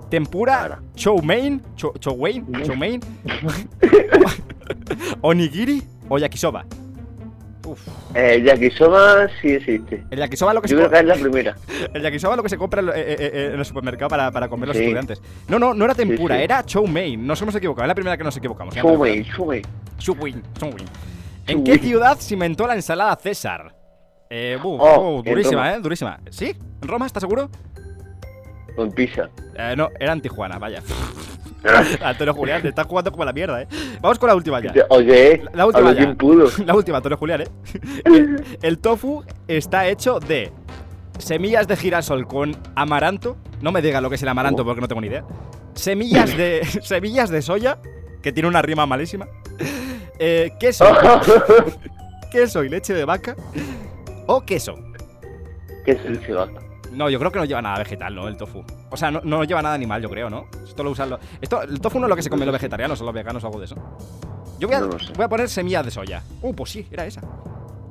Tempura, 0.09 0.79
chow 0.95 1.21
mein, 1.21 1.61
chow, 1.75 1.91
chow 1.99 2.15
mein, 2.15 2.45
chow 2.63 2.75
mein, 2.75 3.01
onigiri 5.21 5.81
o 6.09 6.17
yakisoba. 6.17 6.65
Eh, 8.15 8.41
yakisoba 8.45 9.27
sí 9.41 9.49
existe. 9.49 10.03
El 10.09 10.19
yakisoba 10.19 10.53
lo 10.53 10.61
que 10.61 10.69
Yo 10.69 10.77
se 10.77 10.87
creo 10.87 10.89
que 10.91 10.99
es 10.99 11.05
la 11.05 11.15
primera. 11.21 11.55
El 11.93 12.01
yakisoba 12.01 12.33
es 12.33 12.37
lo 12.37 12.43
que 12.43 12.49
se 12.49 12.57
compra 12.57 12.79
en, 12.81 12.87
eh, 12.89 12.91
eh, 12.95 13.49
en 13.53 13.59
el 13.59 13.65
supermercado 13.65 14.07
para, 14.07 14.31
para 14.31 14.47
comer 14.47 14.69
los 14.69 14.77
Sí. 14.77 14.83
estudiantes. 14.83 15.21
No, 15.49 15.59
no, 15.59 15.73
no 15.73 15.83
era 15.83 15.93
tempura, 15.93 16.35
Sí, 16.35 16.39
sí. 16.39 16.43
era 16.45 16.63
chow 16.65 16.87
mein. 16.87 17.27
Nos 17.27 17.41
hemos 17.41 17.53
equivocado, 17.55 17.83
es 17.83 17.87
la 17.89 17.95
primera 17.95 18.15
que 18.17 18.23
nos 18.23 18.37
equivocamos. 18.37 18.75
¿eh? 18.77 18.79
Chow 18.81 18.97
mein, 18.97 19.25
chow 19.25 19.45
mein. 19.45 19.61
Chow 19.97 20.15
mein, 20.15 20.41
chow 20.57 20.69
mein. 20.73 20.87
¿En 21.47 21.63
qué 21.65 21.77
ciudad 21.77 22.17
se 22.17 22.33
inventó 22.35 22.65
la 22.65 22.75
ensalada 22.75 23.15
César? 23.17 23.75
Eh, 24.29 24.57
Oh, 24.63 25.21
en 25.25 25.31
durísima. 25.33 25.73
¿eh? 25.75 25.79
Durísima. 25.81 26.19
¿Sí? 26.29 26.55
¿En 26.81 26.87
Roma? 26.87 27.05
¿Estás 27.05 27.21
seguro? 27.21 27.49
Con 28.77 28.91
pizza. 28.91 29.27
Eh, 29.55 29.73
no, 29.75 29.89
era 29.99 30.13
en 30.13 30.21
Tijuana, 30.21 30.59
vaya. 30.59 30.83
Antonio 32.03 32.31
Julián, 32.35 32.61
te 32.61 32.67
estás 32.69 32.85
jugando 32.85 33.11
como 33.11 33.25
la 33.25 33.33
mierda, 33.33 33.63
¿eh? 33.63 33.67
Vamos 33.99 34.19
con 34.19 34.27
la 34.29 34.35
última 34.35 34.61
ya. 34.61 34.71
Oye, 34.89 35.41
La, 35.45 35.51
la 35.53 35.65
última 35.65 35.93
ya. 35.93 36.15
La 36.65 36.75
última, 36.75 36.97
Antonio 36.97 37.17
Julián, 37.17 37.41
¿eh? 37.41 37.47
El, 38.05 38.45
el 38.61 38.77
tofu 38.77 39.23
está 39.47 39.87
hecho 39.87 40.19
de 40.19 40.51
semillas 41.17 41.67
de 41.67 41.75
girasol 41.75 42.27
con 42.27 42.55
amaranto. 42.75 43.35
No 43.61 43.71
me 43.71 43.81
digas 43.81 43.99
lo 44.03 44.09
que 44.09 44.15
es 44.15 44.21
el 44.21 44.29
amaranto 44.29 44.63
porque 44.63 44.79
no 44.79 44.87
tengo 44.87 45.01
ni 45.01 45.07
idea. 45.07 45.25
Semillas 45.73 46.37
de, 46.37 46.63
semillas 46.83 47.31
de 47.31 47.41
soya, 47.41 47.79
que 48.21 48.31
tiene 48.31 48.47
una 48.47 48.61
rima 48.61 48.85
malísima. 48.85 49.27
Eh, 50.19 50.51
queso. 50.59 50.85
queso 52.31 52.63
y 52.63 52.69
leche 52.69 52.93
de 52.93 53.05
vaca. 53.05 53.35
O 54.27 54.41
queso. 54.45 54.75
¿Qué 55.83 55.93
es 55.93 56.05
el 56.05 56.19
vaca? 56.35 56.66
No, 56.97 57.09
yo 57.11 57.19
creo 57.19 57.31
que 57.31 57.37
no 57.39 57.45
lleva 57.45 57.61
nada 57.61 57.77
vegetal, 57.77 58.15
¿no? 58.15 58.27
El 58.27 58.35
tofu. 58.37 58.63
O 58.89 58.97
sea, 58.97 59.11
no, 59.11 59.21
no 59.23 59.43
lleva 59.43 59.61
nada 59.61 59.75
animal, 59.75 60.01
yo 60.01 60.09
creo, 60.09 60.29
¿no? 60.31 60.47
Esto 60.67 60.83
lo 60.83 60.89
usan 60.91 61.11
los... 61.11 61.19
Esto, 61.39 61.61
el 61.61 61.79
tofu 61.79 61.99
no 61.99 62.07
es 62.07 62.09
lo 62.09 62.15
que 62.15 62.23
se 62.23 62.29
come 62.29 62.43
los 62.45 62.53
vegetarianos 62.53 62.99
o 63.01 63.05
los 63.05 63.13
veganos 63.13 63.43
o 63.43 63.47
algo 63.47 63.59
de 63.59 63.65
eso. 63.65 63.75
Yo 64.59 64.67
voy 64.67 64.75
a, 64.75 64.79
No 64.79 64.87
lo 64.87 64.99
sé. 64.99 65.13
voy 65.15 65.25
a 65.25 65.29
poner 65.29 65.47
semillas 65.47 65.85
de 65.85 65.91
soya. 65.91 66.23
Uh, 66.41 66.53
pues 66.55 66.71
sí, 66.71 66.87
era 66.89 67.05
esa. 67.05 67.21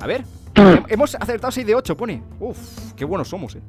A 0.01 0.07
ver. 0.09 0.25
Hem- 0.55 0.85
Hemos 0.89 1.15
acertado 1.15 1.53
6 1.53 1.67
de 1.67 1.75
8, 1.77 1.97
pone. 1.97 2.21
Uf, 2.41 2.93
qué 2.97 3.05
buenos 3.05 3.29
somos, 3.29 3.55
eh. 3.55 3.63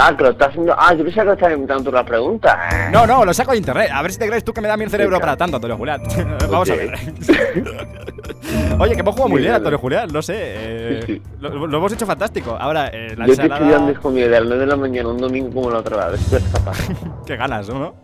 Ah, 0.00 0.16
que 0.16 0.22
lo 0.22 0.30
estás 0.30 0.48
haciendo. 0.50 0.74
Ah, 0.78 0.94
yo 0.94 1.02
pensaba 1.04 1.22
que 1.22 1.26
lo 1.26 1.32
estabas 1.34 1.54
inventando 1.54 1.84
tú 1.90 1.92
la 1.92 2.04
pregunta. 2.04 2.88
No, 2.92 3.04
no, 3.06 3.24
lo 3.24 3.34
saco 3.34 3.50
de 3.52 3.58
internet. 3.58 3.90
A 3.92 4.00
ver 4.02 4.12
si 4.12 4.18
te 4.18 4.28
crees 4.28 4.44
tú 4.44 4.52
que 4.52 4.60
me 4.60 4.68
da 4.68 4.76
mi 4.76 4.86
cerebro 4.88 5.18
para 5.18 5.36
tanto, 5.36 5.56
Antonio 5.56 5.76
Julián. 5.76 6.00
Vamos 6.50 6.70
a 6.70 6.74
ver. 6.76 6.94
Oye, 8.78 8.94
que 8.94 9.00
hemos 9.00 9.14
jugado 9.14 9.28
muy 9.28 9.40
bien, 9.42 9.54
Antonio 9.54 9.78
Julián. 9.78 10.08
No 10.12 10.22
sé. 10.22 10.34
eh, 10.38 11.02
Sí, 11.04 11.14
sí. 11.14 11.22
Lo, 11.40 11.66
lo 11.66 11.78
hemos 11.78 11.92
hecho 11.92 12.06
fantástico. 12.06 12.56
Ahora, 12.58 12.88
eh, 12.92 13.14
la 13.16 13.26
Yo 13.26 13.32
estoy 13.32 13.46
estudiando 13.48 13.64
ensalada. 13.74 13.92
hijo 13.92 14.10
mío 14.10 14.24
de 14.24 14.30
las 14.30 14.42
9 14.44 14.58
de 14.60 14.66
la 14.66 14.76
mañana 14.76 15.08
un 15.08 15.18
domingo 15.18 15.50
como 15.52 15.70
la 15.70 15.78
otra 15.78 16.08
vez. 16.08 16.20
Capaz. 16.52 16.78
Qué 17.26 17.36
ganas, 17.36 17.68
¿no? 17.68 17.94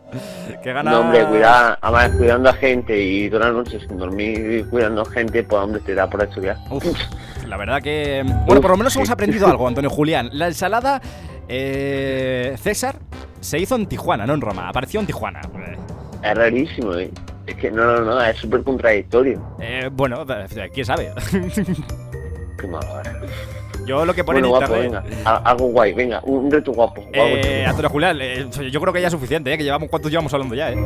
Qué 0.62 0.72
ganas. 0.72 0.92
No, 0.94 1.00
hombre, 1.00 1.24
cuidar, 1.26 1.78
además 1.80 2.11
cuidando 2.16 2.50
a 2.50 2.52
gente 2.54 3.00
y 3.00 3.30
todas 3.30 3.46
las 3.46 3.54
noches 3.57 3.83
sin 3.87 3.96
dormir 3.98 4.66
cuidando 4.70 5.02
a 5.02 5.04
gente, 5.07 5.42
pues 5.44 5.62
hombre, 5.62 5.80
te 5.80 5.94
da 5.94 6.09
por 6.09 6.22
estudiar. 6.22 6.57
Uf, 6.70 6.85
la 7.46 7.57
verdad 7.57 7.80
que. 7.80 8.22
Bueno, 8.46 8.61
por 8.61 8.70
lo 8.72 8.76
menos 8.76 8.94
hemos 8.96 9.11
aprendido 9.11 9.46
algo, 9.46 9.66
Antonio 9.68 9.90
Julián. 9.90 10.28
La 10.33 10.46
ensalada 10.48 11.00
eh, 11.48 12.54
César 12.61 12.96
se 13.40 13.59
hizo 13.59 13.76
en 13.76 13.87
Tijuana, 13.87 14.26
no 14.26 14.35
en 14.35 14.40
Roma. 14.40 14.68
Apareció 14.68 15.00
en 15.00 15.07
Tijuana. 15.07 15.40
Es 16.22 16.35
rarísimo, 16.35 16.94
¿eh? 16.94 17.11
Es 17.46 17.57
que 17.57 17.70
no, 17.70 17.85
no, 17.85 18.00
no, 18.00 18.22
es 18.22 18.37
súper 18.38 18.62
contradictorio. 18.62 19.40
Eh, 19.61 19.90
bueno, 19.92 20.24
quién 20.72 20.87
sabe. 20.87 21.12
Qué 22.59 22.66
malo. 22.66 22.87
Yo 23.87 24.07
lo 24.07 24.14
que 24.14 24.24
pone 24.24 24.40
Bueno, 24.40 24.57
en 24.57 24.66
guapo, 24.66 24.83
internet. 24.83 25.04
venga. 25.12 25.37
Algo 25.37 25.66
guay, 25.66 25.92
venga, 25.92 26.20
un 26.24 26.50
reto 26.50 26.72
guapo. 26.72 27.02
guapo 27.02 27.12
Eh, 27.12 27.66
Antonio 27.66 27.90
Julián, 27.90 28.18
eh, 28.20 28.46
yo 28.72 28.80
creo 28.80 28.92
que 28.94 29.00
ya 29.02 29.09
es 29.09 29.12
suficiente, 29.12 29.52
¿eh? 29.52 29.59
Que 29.59 29.64
llevamos. 29.64 29.90
¿Cuántos 29.90 30.11
llevamos 30.11 30.33
hablando 30.33 30.54
ya, 30.54 30.72
eh? 30.72 30.76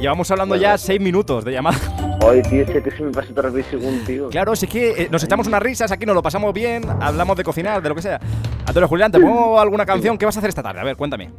Llevamos 0.00 0.30
hablando 0.30 0.56
ya 0.56 0.76
seis 0.78 1.00
minutos 1.00 1.44
de 1.44 1.52
llamada. 1.52 1.78
Oye, 2.22 2.42
tío, 2.42 2.66
sé 2.66 2.82
que 2.82 2.90
se 2.90 3.02
me 3.02 3.12
pasa 3.12 3.30
otra 3.30 3.50
vez 3.50 3.66
según, 3.70 4.04
tío. 4.04 4.28
Claro, 4.30 4.56
si 4.56 4.66
es 4.66 4.72
que 4.72 5.02
eh, 5.02 5.08
nos 5.10 5.22
echamos 5.22 5.46
unas 5.46 5.62
risas, 5.62 5.90
aquí 5.92 6.04
nos 6.06 6.14
lo 6.14 6.22
pasamos 6.22 6.52
bien, 6.52 6.82
hablamos 7.00 7.36
de 7.36 7.44
cocinar, 7.44 7.82
de 7.82 7.88
lo 7.88 7.94
que 7.94 8.02
sea. 8.02 8.20
Antonio 8.66 8.88
Julián, 8.88 9.12
¿te 9.12 9.20
pongo 9.20 9.60
alguna 9.60 9.86
canción? 9.86 10.18
¿Qué 10.18 10.26
vas 10.26 10.36
a 10.36 10.40
hacer 10.40 10.48
esta 10.48 10.62
tarde? 10.62 10.80
A 10.80 10.84
ver, 10.84 10.96
cuéntame. 10.96 11.30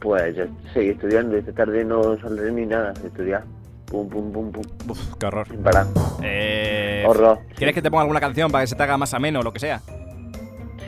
Pues 0.00 0.36
ya 0.36 0.46
seguí 0.72 0.90
estudiando, 0.90 1.36
esta 1.36 1.52
tarde 1.52 1.84
no 1.84 2.18
saldré 2.20 2.52
ni 2.52 2.64
nada, 2.66 2.94
estudiar. 3.04 3.44
Pum, 3.86 4.08
pum, 4.08 4.30
pum, 4.32 4.52
pum. 4.52 4.64
Uf, 4.88 5.14
qué 5.18 5.26
horror. 5.26 5.48
Sin 5.48 5.62
parar. 5.62 5.86
Eh, 6.22 7.04
Horror. 7.06 7.38
¿Quieres 7.56 7.74
que 7.74 7.80
te 7.82 7.90
ponga 7.90 8.02
alguna 8.02 8.20
canción 8.20 8.50
para 8.50 8.62
que 8.62 8.68
se 8.68 8.76
te 8.76 8.82
haga 8.82 8.98
más 8.98 9.14
ameno 9.14 9.40
o 9.40 9.42
lo 9.42 9.52
que 9.52 9.58
sea? 9.60 9.80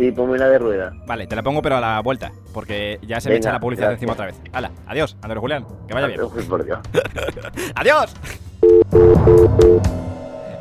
Sí, 0.00 0.10
ponme 0.12 0.38
la 0.38 0.48
de 0.48 0.58
rueda. 0.58 0.94
Vale, 1.06 1.26
te 1.26 1.36
la 1.36 1.42
pongo 1.42 1.60
pero 1.60 1.76
a 1.76 1.80
la 1.82 2.00
vuelta, 2.00 2.32
porque 2.54 2.98
ya 3.02 3.20
se 3.20 3.28
me 3.28 3.34
Venga, 3.34 3.48
echa 3.48 3.52
la 3.52 3.60
publicidad 3.60 3.88
gracias. 3.88 4.00
encima 4.08 4.12
otra 4.14 4.24
vez. 4.24 4.40
Hala, 4.50 4.70
adiós, 4.86 5.14
Antonio 5.20 5.42
Julián, 5.42 5.66
que 5.86 5.92
vaya 5.92 6.06
bien. 6.06 6.20
Por 6.48 6.64
Dios. 6.64 6.78
¡Adiós! 7.74 8.14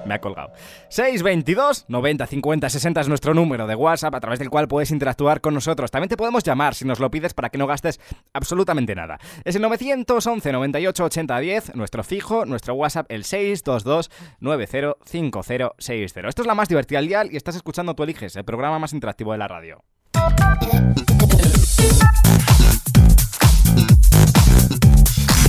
Me 0.09 0.15
ha 0.15 0.21
colgado. 0.21 0.51
622 0.89 1.85
90 1.87 2.25
50 2.25 2.67
60 2.67 3.01
es 3.01 3.07
nuestro 3.07 3.35
número 3.35 3.67
de 3.67 3.75
WhatsApp 3.75 4.15
a 4.15 4.19
través 4.19 4.39
del 4.39 4.49
cual 4.49 4.67
puedes 4.67 4.89
interactuar 4.89 5.39
con 5.39 5.53
nosotros. 5.53 5.91
También 5.91 6.09
te 6.09 6.17
podemos 6.17 6.43
llamar 6.43 6.73
si 6.73 6.83
nos 6.83 6.99
lo 6.99 7.11
pides 7.11 7.35
para 7.35 7.49
que 7.49 7.59
no 7.59 7.67
gastes 7.67 7.99
absolutamente 8.33 8.95
nada. 8.95 9.19
Es 9.43 9.55
el 9.55 9.61
911 9.61 10.51
98 10.51 11.03
80 11.03 11.39
10, 11.39 11.75
nuestro 11.75 12.03
fijo, 12.03 12.43
nuestro 12.47 12.73
WhatsApp 12.73 13.05
el 13.09 13.23
622 13.23 14.09
90 14.39 14.95
50 15.05 15.73
60. 15.77 16.27
Esto 16.27 16.41
es 16.41 16.47
la 16.47 16.55
más 16.55 16.69
divertida 16.69 16.97
al 16.97 17.07
dial 17.07 17.29
y 17.31 17.37
estás 17.37 17.55
escuchando 17.55 17.93
Tú 17.93 18.01
Eliges, 18.01 18.35
el 18.35 18.45
programa 18.45 18.79
más 18.79 18.93
interactivo 18.93 19.33
de 19.33 19.37
la 19.37 19.47
radio. 19.47 19.83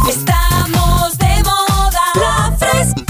Estamos 0.07 1.17
de 1.17 1.43
moda. 1.45 2.03
La 2.15 2.57
fresca. 2.59 3.10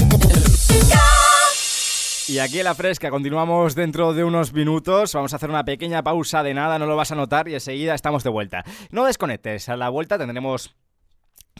Y 2.31 2.39
aquí 2.39 2.59
en 2.59 2.63
la 2.63 2.75
fresca 2.75 3.09
continuamos 3.09 3.75
dentro 3.75 4.13
de 4.13 4.23
unos 4.23 4.53
minutos. 4.53 5.13
Vamos 5.13 5.33
a 5.33 5.35
hacer 5.35 5.49
una 5.49 5.65
pequeña 5.65 6.01
pausa 6.01 6.43
de 6.43 6.53
nada, 6.53 6.79
no 6.79 6.85
lo 6.85 6.95
vas 6.95 7.11
a 7.11 7.15
notar 7.15 7.49
y 7.49 7.55
enseguida 7.55 7.93
estamos 7.93 8.23
de 8.23 8.29
vuelta. 8.29 8.63
No 8.89 9.03
desconectes, 9.03 9.67
a 9.67 9.75
la 9.75 9.89
vuelta 9.89 10.17
tendremos 10.17 10.73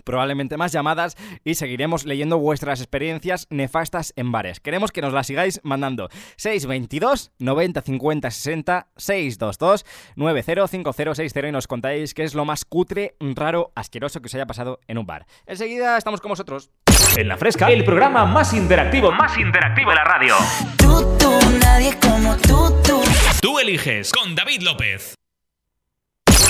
probablemente 0.06 0.56
más 0.56 0.72
llamadas 0.72 1.18
y 1.44 1.56
seguiremos 1.56 2.06
leyendo 2.06 2.38
vuestras 2.38 2.80
experiencias 2.80 3.48
nefastas 3.50 4.14
en 4.16 4.32
bares. 4.32 4.62
Queremos 4.62 4.94
que 4.94 5.02
nos 5.02 5.12
las 5.12 5.28
sigáis 5.28 5.60
mandando 5.64 6.08
622 6.38 7.34
90 7.40 7.82
50 7.82 8.32
60 8.32 8.88
622 8.96 9.86
905060 10.16 11.48
y 11.48 11.52
nos 11.52 11.68
contáis 11.68 12.14
qué 12.14 12.24
es 12.24 12.34
lo 12.34 12.46
más 12.46 12.64
cutre, 12.64 13.18
raro, 13.20 13.74
asqueroso 13.76 14.22
que 14.22 14.28
os 14.28 14.36
haya 14.36 14.46
pasado 14.46 14.80
en 14.88 14.98
un 14.98 15.06
bar. 15.06 15.26
Enseguida 15.46 15.98
estamos 15.98 16.22
con 16.22 16.30
vosotros. 16.30 16.72
En 17.18 17.28
la 17.28 17.36
fresca, 17.36 17.70
el 17.70 17.84
programa 17.84 18.26
más 18.26 18.54
interactivo, 18.54 19.12
más 19.12 19.38
interactivo 19.38 19.90
de 19.90 19.96
la 19.96 20.04
radio. 20.06 20.36
Tú, 20.78 21.18
tú, 21.18 21.40
nadie 21.60 21.94
como 22.00 22.38
tú, 22.38 22.74
tú. 22.84 23.02
Tú 23.42 23.60
eliges 23.60 24.12
con 24.14 24.34
David 24.34 24.62
López. 24.62 25.16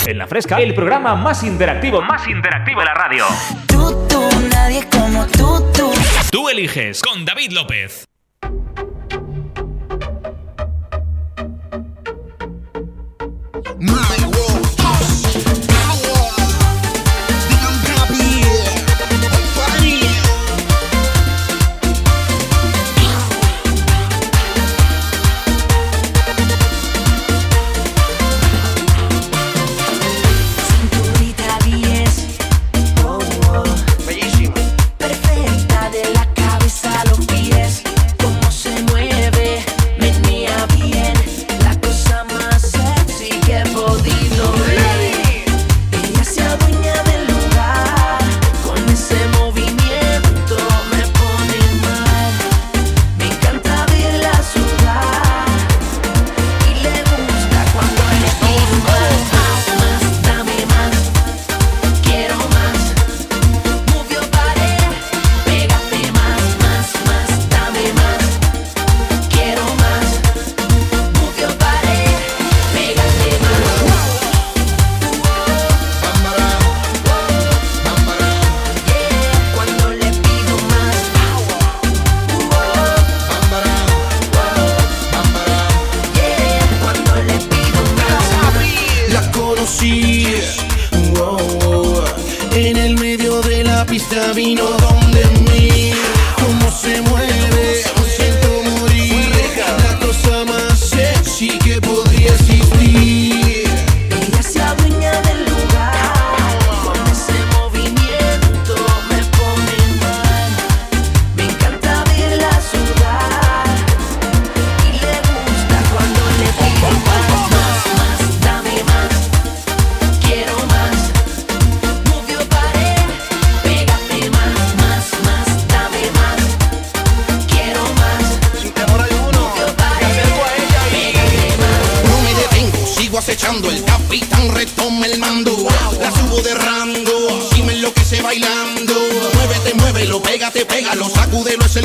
En 0.06 0.18
la 0.20 0.28
fresca, 0.28 0.60
el 0.60 0.76
programa 0.76 1.16
más 1.16 1.44
interactivo, 1.44 2.02
más 2.04 2.28
interactivo 2.28 2.80
de 2.80 2.86
la 2.86 2.94
radio. 2.94 3.26
Tú, 3.66 4.08
tú, 4.08 4.30
nadie 4.52 4.88
como 4.92 5.26
tú, 5.28 5.72
tú. 5.74 5.92
Tú 6.32 6.48
eliges 6.48 7.02
con 7.02 7.26
David 7.26 7.52
López. 7.54 8.06
My 13.80 14.32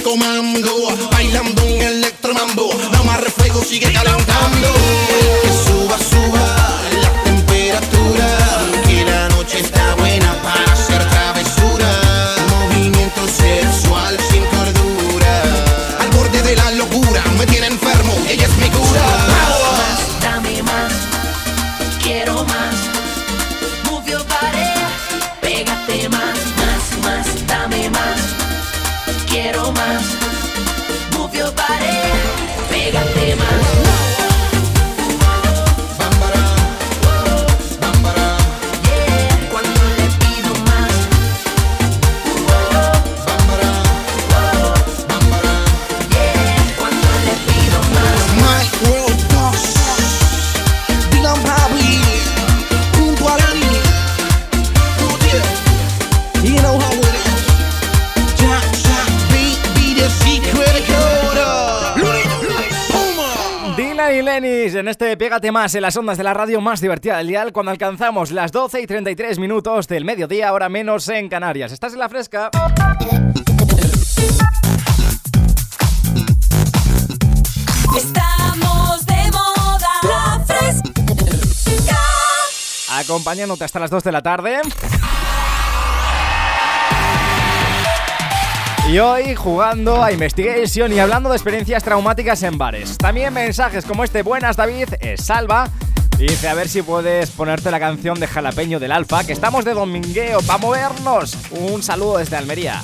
comando 0.06 1.08
bailando 1.10 1.64
un 1.64 1.82
electromambo. 1.82 2.70
Da 2.92 3.02
más 3.02 3.20
reflejo 3.20 3.64
sigue 3.64 3.92
calentando 3.92 4.85
Pégate 65.16 65.50
Más 65.50 65.74
en 65.74 65.82
las 65.82 65.96
ondas 65.96 66.18
de 66.18 66.24
la 66.24 66.34
radio 66.34 66.60
más 66.60 66.80
divertida 66.80 67.18
del 67.18 67.28
dial 67.28 67.52
cuando 67.52 67.70
alcanzamos 67.70 68.32
las 68.32 68.52
12 68.52 68.82
y 68.82 68.86
33 68.86 69.38
minutos 69.38 69.88
del 69.88 70.04
mediodía, 70.04 70.48
ahora 70.48 70.68
menos 70.68 71.08
en 71.08 71.28
Canarias. 71.28 71.72
¿Estás 71.72 71.94
en 71.94 72.00
la 72.00 72.08
fresca? 72.08 72.50
Estamos 77.96 79.06
de 79.06 79.30
moda. 79.32 79.88
La 80.02 80.44
fresca. 80.44 80.90
Acompañándote 82.90 83.64
hasta 83.64 83.80
las 83.80 83.90
2 83.90 84.04
de 84.04 84.12
la 84.12 84.22
tarde. 84.22 84.60
Y 88.88 89.00
hoy 89.00 89.34
jugando 89.34 90.00
a 90.00 90.12
Investigation 90.12 90.92
y 90.92 91.00
hablando 91.00 91.28
de 91.28 91.34
experiencias 91.34 91.82
traumáticas 91.82 92.40
en 92.44 92.56
bares. 92.56 92.96
También 92.96 93.34
mensajes 93.34 93.84
como 93.84 94.04
este, 94.04 94.22
buenas 94.22 94.56
David, 94.56 94.90
es 95.00 95.24
Salva. 95.24 95.68
Dice, 96.16 96.48
a 96.48 96.54
ver 96.54 96.68
si 96.68 96.82
puedes 96.82 97.30
ponerte 97.30 97.72
la 97.72 97.80
canción 97.80 98.20
de 98.20 98.28
Jalapeño 98.28 98.78
del 98.78 98.92
Alfa, 98.92 99.24
que 99.24 99.32
estamos 99.32 99.64
de 99.64 99.74
domingueo 99.74 100.40
para 100.42 100.58
movernos. 100.58 101.36
Un 101.50 101.82
saludo 101.82 102.18
desde 102.18 102.36
Almería. 102.36 102.80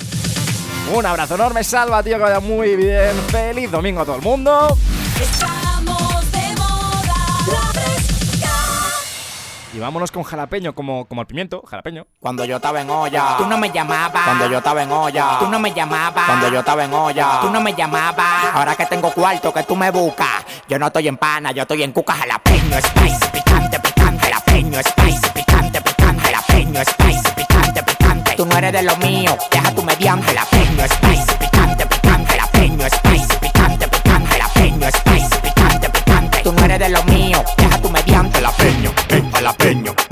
Un 0.92 1.06
abrazo 1.06 1.36
enorme, 1.36 1.62
Salva, 1.62 2.02
tío, 2.02 2.16
que 2.16 2.22
vaya 2.24 2.40
muy 2.40 2.74
bien. 2.74 3.16
Feliz 3.28 3.70
domingo 3.70 4.00
a 4.00 4.04
todo 4.04 4.16
el 4.16 4.22
mundo. 4.22 4.76
Y 9.74 9.78
vámonos 9.78 10.10
con 10.10 10.22
jalapeño, 10.22 10.74
como, 10.74 11.06
como 11.06 11.22
el 11.22 11.26
pimiento, 11.26 11.62
jalapeño. 11.66 12.06
Cuando 12.20 12.44
yo 12.44 12.56
estaba 12.56 12.82
en 12.82 12.90
olla, 12.90 13.36
tú 13.38 13.46
no 13.46 13.56
me 13.56 13.70
llamabas. 13.70 14.24
Cuando 14.24 14.46
yo 14.50 14.58
estaba 14.58 14.82
en 14.82 14.92
olla, 14.92 15.38
tú 15.40 15.48
no 15.48 15.58
me 15.58 15.72
llamabas. 15.72 16.26
Cuando 16.26 16.48
yo 16.50 16.58
estaba 16.58 16.84
en 16.84 16.92
olla, 16.92 17.40
tú 17.40 17.48
no 17.50 17.60
me 17.60 17.74
llamabas. 17.74 18.54
Ahora 18.54 18.74
que 18.76 18.84
tengo 18.84 19.10
cuarto 19.12 19.50
que 19.50 19.62
tú 19.62 19.74
me 19.74 19.90
buscas, 19.90 20.44
yo 20.68 20.78
no 20.78 20.88
estoy 20.88 21.08
en 21.08 21.16
pana, 21.16 21.52
yo 21.52 21.62
estoy 21.62 21.82
en 21.84 21.92
cuca 21.92 22.12
jalapeño, 22.12 22.76
spicy, 22.82 23.28
picante, 23.32 23.80
picante, 23.80 24.24
jalapeño, 24.24 24.78
spicy, 24.82 25.30
picante, 25.30 25.80
picante, 25.80 26.22
jalapeño, 26.22 26.80
spicy, 26.84 27.30
picante, 27.34 27.82
picante. 27.82 28.34
Tú 28.36 28.44
no 28.44 28.56
eres 28.58 28.72
de 28.74 28.82
lo 28.82 28.96
mío, 28.98 29.38
deja 29.50 29.74
tu 29.74 29.82
mediante, 29.82 30.26
jalapeño, 30.26 30.84
spicy, 30.86 31.21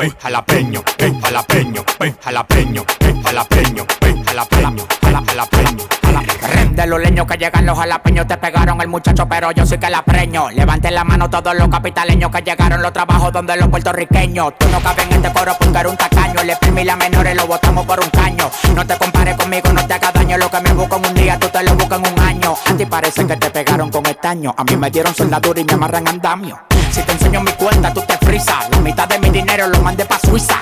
ey, 0.00 0.12
jalapeño, 0.20 0.82
ey, 0.98 1.20
jalapeño, 1.22 1.84
ey, 2.00 2.14
jalapeño, 2.22 2.84
ey, 3.00 3.22
jalapeño, 3.22 3.84
ey, 4.00 4.22
jalapeño, 4.26 4.84
jala- 5.02 5.22
jalapeño, 5.26 5.84
jala- 6.02 6.22
De 6.70 6.86
los 6.86 7.00
leños 7.00 7.26
que 7.26 7.36
llegan 7.36 7.66
los 7.66 7.78
jalapeños 7.78 8.26
te 8.26 8.36
pegaron 8.38 8.80
el 8.80 8.88
muchacho, 8.88 9.28
pero 9.28 9.50
yo 9.52 9.66
sí 9.66 9.76
que 9.78 9.90
la 9.90 10.02
preño. 10.02 10.50
Levanten 10.50 10.94
la 10.94 11.04
mano 11.04 11.28
todos 11.28 11.54
los 11.54 11.68
capitaleños 11.68 12.30
que 12.30 12.40
llegaron 12.42 12.80
los 12.82 12.92
trabajos 12.92 13.32
donde 13.32 13.56
los 13.56 13.68
puertorriqueños. 13.68 14.54
Tú 14.58 14.66
no 14.70 14.80
cabes 14.80 15.04
en 15.06 15.12
este 15.12 15.32
coro 15.32 15.52
porque 15.58 15.78
eres 15.78 15.90
un 15.92 15.98
tacaño. 15.98 16.42
Le 16.42 16.52
exprimí 16.52 16.84
la 16.84 16.96
menores 16.96 17.36
lo 17.36 17.46
botamos 17.46 17.84
por 17.86 18.00
un 18.00 18.08
caño. 18.10 18.50
No 18.74 18.86
te 18.86 18.96
compares 18.96 19.36
conmigo, 19.36 19.72
no 19.72 19.86
te 19.86 19.94
hagas 19.94 20.12
daño. 20.14 20.38
Lo 20.38 20.50
que 20.50 20.60
me 20.60 20.72
busco 20.72 20.96
un 20.96 21.14
buscas 22.40 22.48
en 22.48 22.48
un 22.48 22.48
año. 22.48 22.54
A 22.66 22.76
ti 22.76 22.86
parece 22.86 23.26
que 23.26 23.36
te 23.36 23.50
pegaron 23.50 23.90
con 23.90 24.06
estaño. 24.06 24.54
A 24.56 24.64
mí 24.64 24.76
me 24.76 24.90
dieron 24.90 25.14
soldadura 25.14 25.60
y 25.60 25.64
me 25.64 25.72
amarran 25.72 26.08
andamio. 26.08 26.60
Si 26.90 27.02
te 27.02 27.12
enseño 27.12 27.40
mi 27.40 27.52
cuenta, 27.52 27.92
tú 27.92 28.02
te 28.02 28.16
frisas. 28.18 28.68
La 28.70 28.80
mitad 28.80 29.08
de 29.08 29.18
mi 29.18 29.30
dinero 29.30 29.66
lo 29.68 29.80
mandé 29.80 30.04
pa' 30.04 30.18
Suiza. 30.18 30.60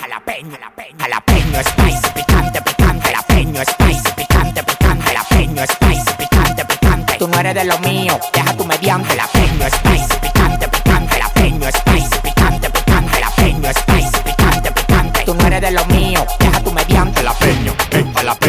Jalapeño, 0.00 0.52
jalapeño, 0.52 0.98
jalapeño, 0.98 1.60
spicy, 1.62 2.10
picante, 2.14 2.62
picante, 2.62 3.06
jalapeño, 3.06 3.62
spicy, 3.64 4.12
picante, 4.16 4.62
picante, 4.62 5.04
jalapeño, 5.04 5.62
spicy, 5.66 6.12
picante, 6.18 6.64
picante. 6.64 7.18
Tú 7.18 7.28
no 7.28 7.38
eres 7.40 7.54
de 7.54 7.64
lo 7.64 7.78
mío, 7.78 8.18
deja 8.32 8.56
tu 8.56 8.64
mediante, 8.64 9.08
jalapeño, 9.08 9.66
spicy, 9.68 10.18
picante, 10.20 10.68
picante, 10.68 11.12
jalapeño, 11.12 11.68
spicy, 11.70 12.18
picante, 12.22 12.70
picante, 12.70 13.12
jalapeño, 13.12 13.70
spicy, 13.72 14.20
picante, 14.24 14.72
picante. 14.72 15.24
Tú 15.24 15.34
no 15.34 15.46
eres 15.46 15.60
de 15.60 15.70
lo 15.70 15.84
mío, 15.86 16.26
deja 16.38 16.61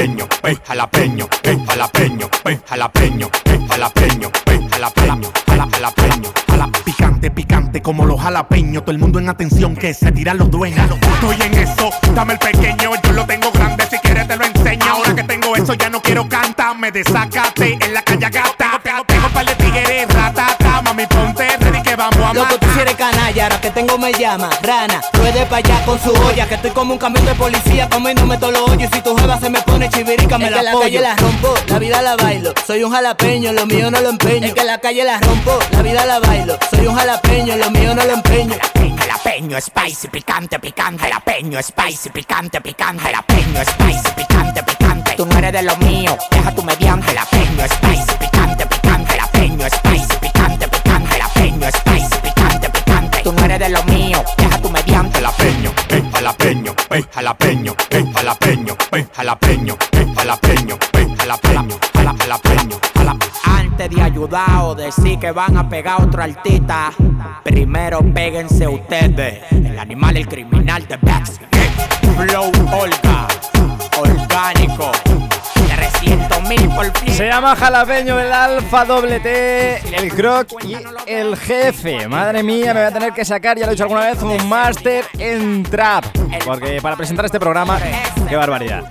jalapeño, 0.03 0.27
ey, 0.43 0.57
jalapeño, 0.67 1.27
ey, 1.43 1.63
jalapeño, 1.65 2.29
ey, 2.45 2.59
jalapeño, 2.67 3.29
ey, 3.45 3.67
jalapeño, 3.69 4.31
ey, 4.47 4.67
jalapeño, 4.69 5.29
jala- 5.47 5.67
jalapeño, 5.71 6.29
jala- 6.47 6.69
Picante, 6.83 7.31
picante 7.31 7.81
como 7.81 8.05
los 8.05 8.19
jalapeños. 8.21 8.83
Todo 8.83 8.91
el 8.91 8.99
mundo 8.99 9.19
en 9.19 9.29
atención 9.29 9.75
que 9.75 9.93
se 9.93 10.11
tiran 10.11 10.37
los 10.37 10.51
dueños. 10.51 10.89
Estoy 11.13 11.41
en 11.41 11.53
eso, 11.57 11.89
dame 12.13 12.33
el 12.33 12.39
pequeño. 12.39 12.91
Yo 13.03 13.11
lo 13.13 13.25
tengo 13.25 13.49
grande, 13.51 13.85
si 13.89 13.97
quieres 13.99 14.27
te 14.27 14.35
lo 14.35 14.43
enseño. 14.45 14.85
Ahora 14.91 15.15
que 15.15 15.23
tengo 15.23 15.55
eso, 15.55 15.73
ya 15.73 15.89
no 15.89 16.01
quiero 16.01 16.27
cantar. 16.27 16.77
Me 16.77 16.91
desacate 16.91 17.77
en 17.79 17.93
la 17.93 18.01
calle 18.01 18.29
gata. 18.29 18.79
Tengo, 18.83 19.03
tengo 19.05 19.27
par 19.29 19.45
de 19.45 19.55
tigres, 19.55 20.07
ratata. 20.09 20.62
Quieres 22.83 22.95
canalla, 22.97 23.43
ahora 23.43 23.61
que 23.61 23.71
tengo 23.71 23.97
me 23.97 24.11
llama 24.13 24.49
Rana, 24.61 25.01
ruede 25.13 25.45
pa' 25.45 25.57
allá 25.57 25.85
con 25.85 25.99
su 25.99 26.11
olla 26.11 26.47
Que 26.47 26.55
estoy 26.55 26.71
como 26.71 26.93
un 26.93 26.99
camión 26.99 27.25
de 27.25 27.33
policía 27.35 27.87
comiéndome 27.89 28.37
todos 28.37 28.53
los 28.53 28.69
hoyos. 28.69 28.89
Y 28.91 28.95
si 28.95 29.01
tu 29.01 29.15
jeva 29.15 29.39
se 29.39 29.49
me 29.49 29.61
pone 29.61 29.89
chivirica 29.89 30.37
me 30.37 30.45
Es 30.45 30.51
la 30.51 30.57
que 30.57 30.63
la 30.63 30.71
calle 30.73 30.99
la 30.99 31.15
rompo, 31.15 31.53
la 31.67 31.79
vida 31.79 32.01
la 32.01 32.15
bailo. 32.15 32.53
Soy 32.65 32.83
un 32.83 32.91
jalapeño, 32.91 33.53
lo 33.53 33.65
mío 33.65 33.89
no 33.89 34.01
lo 34.01 34.09
empeño. 34.09 34.47
Es 34.47 34.53
que 34.53 34.63
la 34.63 34.79
calle 34.79 35.03
la 35.03 35.19
rompo, 35.19 35.59
la 35.71 35.81
vida 35.81 36.05
la 36.05 36.19
bailo. 36.19 36.57
Soy 36.71 36.87
un 36.87 36.95
jalapeño, 36.95 37.55
lo 37.55 37.71
mío 37.71 37.95
no 37.95 38.03
lo 38.03 38.13
empeño. 38.13 38.55
Jalapeño, 38.97 39.61
spicy, 39.61 40.07
picante, 40.09 40.59
picante, 40.59 41.03
jalapeño, 41.03 41.61
spicy, 41.61 42.09
picante, 42.09 42.61
picante, 42.61 43.03
jalapeño, 43.03 43.61
spicy, 43.63 44.11
picante, 44.15 44.63
picante. 44.63 45.15
Tú 45.15 45.25
no 45.25 45.37
eres 45.37 45.53
de 45.53 45.63
lo 45.63 45.77
mío, 45.77 46.17
deja 46.31 46.53
tu 46.53 46.63
mediante, 46.63 47.07
jalapeño, 47.07 47.65
spicy, 47.67 48.17
picante, 48.19 48.65
picante, 48.65 49.11
jalapeño, 49.11 49.67
spicy, 49.69 50.12
Tú 53.23 53.31
no 53.31 53.45
eres 53.45 53.59
de 53.59 53.69
lo 53.69 53.81
mío, 53.83 54.21
deja 54.37 54.57
tu 54.61 54.69
mediante, 54.69 55.15
jalapeño, 55.17 55.71
ey, 55.89 56.03
jalapeño, 56.13 56.73
ey, 56.91 57.05
jalapeño, 57.13 57.73
ey, 57.89 58.05
jalapeño, 58.13 58.75
ey, 58.91 59.07
jalapeño, 59.15 59.77
ey, 59.93 60.13
jalapeño, 60.15 60.77
ey, 60.93 61.15
jalapeño, 61.17 61.75
jala- 61.93 62.15
jalapeño, 62.19 62.77
jala- 62.95 63.17
Antes 63.45 63.89
de 63.89 64.01
ayudar 64.01 64.61
o 64.63 64.75
decir 64.75 65.17
que 65.19 65.31
van 65.31 65.55
a 65.57 65.67
pegar 65.69 66.01
a 66.01 66.03
otro 66.03 66.21
artista, 66.21 66.91
primero 67.43 68.01
péguense 68.13 68.67
ustedes. 68.67 69.41
El 69.51 69.79
animal, 69.79 70.17
el 70.17 70.27
criminal 70.27 70.85
de 70.87 70.97
Backstreet. 70.97 71.49
Flow 72.17 72.51
Olga, 72.73 73.27
orgánico, 73.97 74.91
300 75.99 76.49
mil 76.49 76.69
por 76.69 76.97
fin. 76.97 77.13
Se 77.13 77.27
llama 77.27 77.55
Jalapeño 77.55 78.17
del 78.17 78.31
Alfa 78.31 78.85
Doble 78.85 79.19
T, 79.19 79.95
el 79.95 80.13
Croc 80.13 80.63
y 80.63 80.77
el 81.07 81.35
Jefe. 81.37 82.07
Madre 82.07 82.43
mía, 82.43 82.73
me 82.73 82.81
voy 82.81 82.89
a 82.89 82.91
tener 82.91 83.13
que 83.13 83.25
sacar, 83.25 83.57
ya 83.57 83.65
lo 83.65 83.71
he 83.71 83.75
dicho 83.75 83.83
alguna 83.83 84.07
vez, 84.07 84.21
un 84.21 84.47
máster 84.47 85.05
en 85.17 85.63
trap. 85.63 86.05
Porque 86.45 86.79
para 86.81 86.95
presentar 86.95 87.25
este 87.25 87.39
programa, 87.39 87.79
qué 88.27 88.35
barbaridad. 88.35 88.83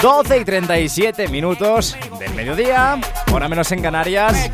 12 0.00 0.38
y 0.38 0.44
37 0.44 1.28
minutos 1.28 1.96
del 2.18 2.34
mediodía, 2.34 2.98
hora 3.32 3.48
menos 3.48 3.70
en 3.72 3.82
Canarias. 3.82 4.50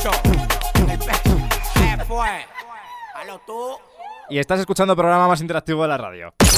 Y 4.28 4.38
estás 4.38 4.60
escuchando 4.60 4.92
el 4.92 4.96
programa 4.96 5.28
más 5.28 5.40
interactivo 5.40 5.82
de 5.82 5.88
la 5.88 5.96
radio. 5.96 6.34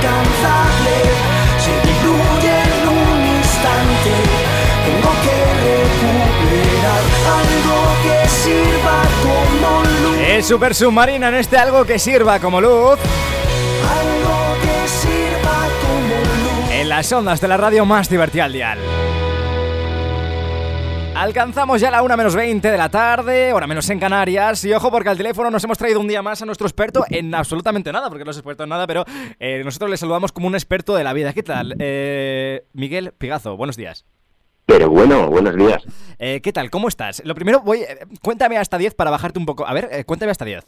Inalcanzable. 0.00 0.96
Se 1.58 1.72
diluye 1.86 2.62
en 2.62 2.88
un 2.88 3.36
instante. 3.36 4.12
Tengo 4.86 5.12
que 5.24 5.38
recuperar 5.66 7.04
algo 7.40 7.78
que 8.02 8.28
sirva 8.28 8.98
como 9.22 9.82
luz. 9.84 10.18
Es 10.28 10.46
Super 10.46 10.74
Submarina 10.74 11.28
en 11.28 11.34
este 11.36 11.56
algo 11.56 11.84
que 11.84 11.98
sirva 11.98 12.38
como 12.38 12.60
luz. 12.60 12.98
Algo 13.98 14.56
que 14.62 14.88
sirva 14.88 15.68
como 15.82 16.16
luz. 16.16 16.72
En 16.72 16.88
las 16.88 17.12
ondas 17.12 17.40
de 17.40 17.48
la 17.48 17.56
radio 17.56 17.84
más 17.84 18.08
divertida 18.08 18.44
al 18.44 18.52
dial. 18.52 18.78
Alcanzamos 21.16 21.80
ya 21.80 21.90
la 21.90 22.02
1 22.02 22.14
menos 22.14 22.36
20 22.36 22.70
de 22.70 22.76
la 22.76 22.90
tarde, 22.90 23.54
hora 23.54 23.66
menos 23.66 23.88
en 23.88 23.98
Canarias. 23.98 24.62
Y 24.66 24.74
ojo, 24.74 24.90
porque 24.90 25.08
al 25.08 25.16
teléfono 25.16 25.50
nos 25.50 25.64
hemos 25.64 25.78
traído 25.78 25.98
un 25.98 26.06
día 26.08 26.20
más 26.20 26.42
a 26.42 26.44
nuestro 26.44 26.66
experto 26.66 27.06
en 27.08 27.34
absolutamente 27.34 27.90
nada, 27.90 28.10
porque 28.10 28.22
no 28.22 28.32
es 28.32 28.36
experto 28.36 28.64
en 28.64 28.68
nada, 28.68 28.86
pero 28.86 29.02
eh, 29.40 29.62
nosotros 29.64 29.90
le 29.90 29.96
saludamos 29.96 30.30
como 30.32 30.46
un 30.46 30.54
experto 30.54 30.94
de 30.94 31.04
la 31.04 31.14
vida. 31.14 31.32
¿Qué 31.32 31.42
tal? 31.42 31.74
Eh, 31.78 32.66
Miguel 32.74 33.12
Pigazo, 33.16 33.56
buenos 33.56 33.78
días. 33.78 34.04
Pero 34.66 34.90
bueno, 34.90 35.30
buenos 35.30 35.56
días. 35.56 35.84
Eh, 36.18 36.42
¿Qué 36.42 36.52
tal? 36.52 36.70
¿Cómo 36.70 36.86
estás? 36.86 37.22
Lo 37.24 37.34
primero, 37.34 37.62
voy. 37.62 37.86
cuéntame 38.22 38.58
hasta 38.58 38.76
10 38.76 38.94
para 38.94 39.10
bajarte 39.10 39.38
un 39.38 39.46
poco. 39.46 39.66
A 39.66 39.72
ver, 39.72 40.04
cuéntame 40.04 40.32
hasta 40.32 40.44
10. 40.44 40.66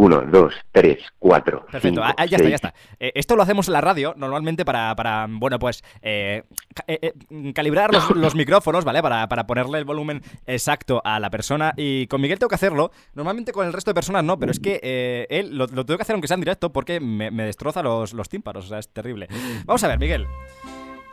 Uno, 0.00 0.22
dos, 0.22 0.54
tres, 0.72 0.98
cuatro. 1.18 1.66
Perfecto, 1.66 2.00
cinco, 2.00 2.14
ah, 2.16 2.24
ya 2.24 2.38
está, 2.38 2.48
ya 2.48 2.54
está. 2.54 2.74
Eh, 2.98 3.12
esto 3.14 3.36
lo 3.36 3.42
hacemos 3.42 3.68
en 3.68 3.74
la 3.74 3.82
radio, 3.82 4.14
normalmente 4.16 4.64
para, 4.64 4.96
para 4.96 5.26
bueno, 5.28 5.58
pues, 5.58 5.84
eh, 6.00 6.44
eh, 6.86 7.12
calibrar 7.54 7.92
los, 7.92 8.10
los 8.16 8.34
micrófonos, 8.34 8.86
¿vale? 8.86 9.02
Para, 9.02 9.28
para 9.28 9.46
ponerle 9.46 9.76
el 9.78 9.84
volumen 9.84 10.22
exacto 10.46 11.02
a 11.04 11.20
la 11.20 11.28
persona. 11.28 11.74
Y 11.76 12.06
con 12.06 12.22
Miguel 12.22 12.38
tengo 12.38 12.48
que 12.48 12.54
hacerlo. 12.54 12.92
Normalmente 13.12 13.52
con 13.52 13.66
el 13.66 13.74
resto 13.74 13.90
de 13.90 13.94
personas 13.94 14.24
no, 14.24 14.38
pero 14.38 14.52
es 14.52 14.58
que 14.58 15.26
él 15.28 15.58
lo, 15.58 15.66
lo 15.66 15.84
tengo 15.84 15.98
que 15.98 16.02
hacer 16.02 16.14
aunque 16.14 16.28
sea 16.28 16.36
en 16.36 16.40
directo 16.40 16.72
porque 16.72 16.98
me, 16.98 17.30
me 17.30 17.44
destroza 17.44 17.82
los, 17.82 18.14
los 18.14 18.30
tímpanos, 18.30 18.64
o 18.64 18.68
sea, 18.68 18.78
es 18.78 18.88
terrible. 18.88 19.28
Vamos 19.66 19.84
a 19.84 19.88
ver, 19.88 19.98
Miguel. 19.98 20.26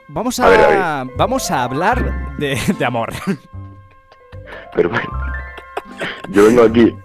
Vamos 0.07 0.39
a, 0.39 0.45
A 0.45 0.49
ver, 0.49 0.61
a 0.61 1.05
vamos 1.17 1.51
a 1.51 1.63
hablar 1.65 2.37
de, 2.37 2.57
de 2.79 2.85
amor. 2.85 3.11
Pero 4.73 4.89
bueno, 4.89 5.09
yo 6.29 6.45
vengo 6.45 6.63
aquí, 6.63 6.95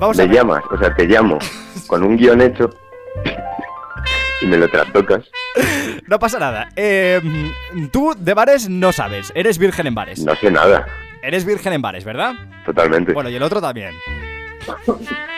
Vamos 0.00 0.18
a 0.18 0.22
me 0.22 0.28
ver. 0.28 0.36
llamas, 0.38 0.64
o 0.70 0.78
sea, 0.78 0.94
te 0.94 1.06
llamo 1.06 1.38
con 1.86 2.02
un 2.02 2.16
guion 2.16 2.40
hecho 2.40 2.70
y 4.40 4.46
me 4.46 4.56
lo 4.56 4.68
trastocas. 4.68 5.30
No 6.06 6.18
pasa 6.18 6.38
nada. 6.38 6.70
Eh, 6.74 7.20
tú 7.92 8.14
de 8.18 8.34
bares 8.34 8.68
no 8.68 8.92
sabes, 8.92 9.30
eres 9.34 9.58
virgen 9.58 9.86
en 9.86 9.94
bares. 9.94 10.24
No 10.24 10.34
sé 10.34 10.50
nada, 10.50 10.86
Eres 11.22 11.44
virgen 11.44 11.74
en 11.74 11.82
bares, 11.82 12.02
¿verdad? 12.04 12.32
totalmente. 12.64 13.12
Bueno, 13.12 13.28
y 13.28 13.36
el 13.36 13.42
otro 13.42 13.60
también. 13.60 13.94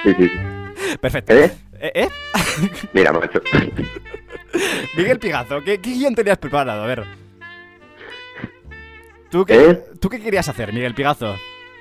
Sí, 0.05 0.15
sí. 0.17 0.31
Perfecto. 1.01 1.33
¿Eh? 1.35 1.53
¿Eh? 1.81 1.93
eh? 1.95 2.09
Mira, 2.93 3.13
macho. 3.13 3.41
Miguel 4.97 5.19
Pigazo, 5.19 5.61
¿qué, 5.65 5.81
qué 5.81 5.91
guion 5.91 6.15
tenías 6.15 6.39
preparado? 6.39 6.85
A 6.85 6.87
ver. 6.87 7.05
¿Tú 9.31 9.45
qué, 9.45 9.71
¿Eh? 9.71 9.83
¿Tú 10.01 10.09
qué 10.09 10.21
querías 10.21 10.49
hacer, 10.49 10.73
Miguel 10.73 10.95
Pigazo? 10.95 11.35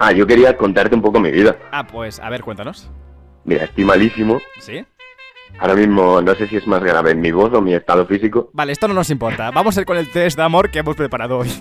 Ah, 0.04 0.12
yo 0.12 0.26
quería 0.26 0.58
contarte 0.58 0.96
un 0.96 1.02
poco 1.04 1.20
mi 1.20 1.30
vida. 1.30 1.56
Ah, 1.72 1.86
pues, 1.86 2.20
a 2.20 2.28
ver, 2.32 2.42
cuéntanos. 2.42 2.90
Mira, 3.46 3.66
estoy 3.66 3.86
malísimo. 3.86 4.42
¿Sí? 4.60 4.84
Ahora 5.60 5.76
mismo 5.76 6.20
no 6.24 6.34
sé 6.34 6.48
si 6.48 6.58
es 6.58 6.66
más 6.66 6.82
grave 6.82 7.14
mi 7.14 7.32
voz 7.32 7.54
o 7.54 7.62
mi 7.62 7.76
estado 7.76 8.08
físico. 8.08 8.50
Vale, 8.52 8.72
esto 8.72 8.88
no 8.88 8.96
nos 8.96 9.12
importa. 9.12 9.52
Vamos 9.52 9.78
a 9.78 9.82
ir 9.82 9.86
con 9.86 9.98
el 9.98 10.10
test 10.10 10.38
de 10.38 10.44
amor 10.44 10.72
que 10.72 10.80
hemos 10.80 10.96
preparado 10.96 11.38
hoy. 11.38 11.52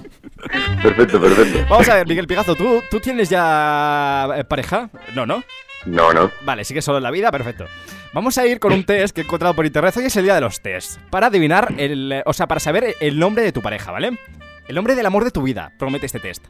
Perfecto, 0.82 1.20
perfecto. 1.20 1.66
Vamos 1.68 1.86
a 1.90 1.96
ver, 1.96 2.06
Miguel 2.06 2.26
Pigazo, 2.26 2.54
¿tú, 2.54 2.82
¿tú 2.90 2.98
tienes 2.98 3.28
ya 3.28 4.26
eh, 4.34 4.44
pareja? 4.44 4.88
No, 5.14 5.26
¿no? 5.26 5.44
No, 5.84 6.14
no. 6.14 6.30
Vale, 6.42 6.64
sigue 6.64 6.80
solo 6.80 6.96
en 6.96 7.02
la 7.02 7.10
vida, 7.10 7.30
perfecto. 7.30 7.66
Vamos 8.14 8.38
a 8.38 8.46
ir 8.46 8.58
con 8.58 8.72
un 8.72 8.84
test 8.84 9.14
que 9.14 9.20
he 9.20 9.24
encontrado 9.24 9.54
por 9.54 9.66
internet. 9.66 9.94
Hoy 9.98 10.04
es 10.04 10.16
el 10.16 10.24
día 10.24 10.34
de 10.34 10.40
los 10.40 10.62
tests. 10.62 10.98
Para 11.10 11.26
adivinar 11.26 11.74
el. 11.76 12.22
O 12.24 12.32
sea, 12.32 12.46
para 12.46 12.58
saber 12.58 12.96
el 13.00 13.18
nombre 13.18 13.42
de 13.42 13.52
tu 13.52 13.60
pareja, 13.60 13.92
¿vale? 13.92 14.18
El 14.66 14.76
nombre 14.76 14.94
del 14.94 15.04
amor 15.04 15.24
de 15.24 15.30
tu 15.30 15.42
vida, 15.42 15.72
promete 15.78 16.06
este 16.06 16.20
test. 16.20 16.46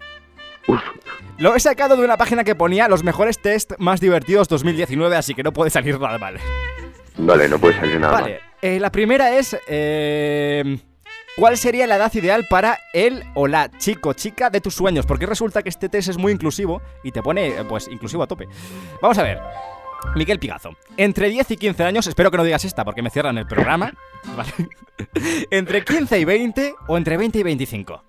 Lo 1.38 1.56
he 1.56 1.61
sacado 1.61 1.96
de 1.96 2.04
una 2.04 2.16
página 2.16 2.44
que 2.44 2.54
ponía 2.54 2.88
los 2.88 3.02
mejores 3.02 3.40
test 3.40 3.72
más 3.78 4.00
divertidos 4.00 4.48
2019, 4.48 5.16
así 5.16 5.34
que 5.34 5.42
no 5.42 5.52
puede 5.52 5.70
salir 5.70 5.98
nada 5.98 6.18
mal. 6.18 6.38
Vale, 7.16 7.48
no 7.48 7.58
puede 7.58 7.78
salir 7.78 7.98
nada 7.98 8.20
Vale, 8.20 8.40
eh, 8.62 8.78
la 8.78 8.92
primera 8.92 9.36
es. 9.36 9.56
eh, 9.66 10.78
¿Cuál 11.36 11.56
sería 11.56 11.86
la 11.86 11.96
edad 11.96 12.12
ideal 12.14 12.46
para 12.50 12.78
el 12.92 13.24
o 13.34 13.46
la 13.46 13.70
chico 13.78 14.12
chica 14.12 14.50
de 14.50 14.61
tus 14.61 14.74
sueños? 14.74 15.06
Porque 15.06 15.26
resulta 15.26 15.62
que 15.62 15.68
este 15.68 15.88
test 15.88 16.08
es 16.08 16.18
muy 16.18 16.32
inclusivo 16.32 16.82
y 17.02 17.12
te 17.12 17.22
pone, 17.22 17.48
eh, 17.48 17.64
pues, 17.66 17.88
inclusivo 17.88 18.22
a 18.22 18.26
tope. 18.26 18.46
Vamos 19.00 19.16
a 19.16 19.22
ver. 19.22 19.40
Miguel 20.16 20.38
Pigazo, 20.38 20.76
entre 20.96 21.28
10 21.28 21.50
y 21.52 21.56
15 21.56 21.84
años, 21.84 22.06
espero 22.06 22.30
que 22.30 22.36
no 22.38 22.44
digas 22.44 22.64
esta 22.64 22.84
porque 22.84 23.02
me 23.02 23.11
cierran 23.11 23.38
el 23.38 23.46
programa. 23.46 23.92
¿vale? 24.36 24.52
entre 25.50 25.84
15 25.84 26.18
y 26.18 26.24
20 26.24 26.74
o 26.88 26.96
entre 26.96 27.16
20 27.16 27.38
y 27.38 27.42
25. 27.42 28.02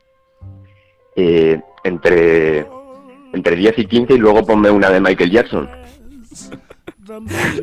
Eh, 1.15 1.59
entre, 1.83 2.65
entre 3.33 3.55
10 3.55 3.79
y 3.79 3.85
15 3.85 4.13
y 4.13 4.17
luego 4.17 4.45
ponme 4.45 4.69
una 4.69 4.89
de 4.89 4.99
Michael 4.99 5.31
Jackson. 5.31 5.69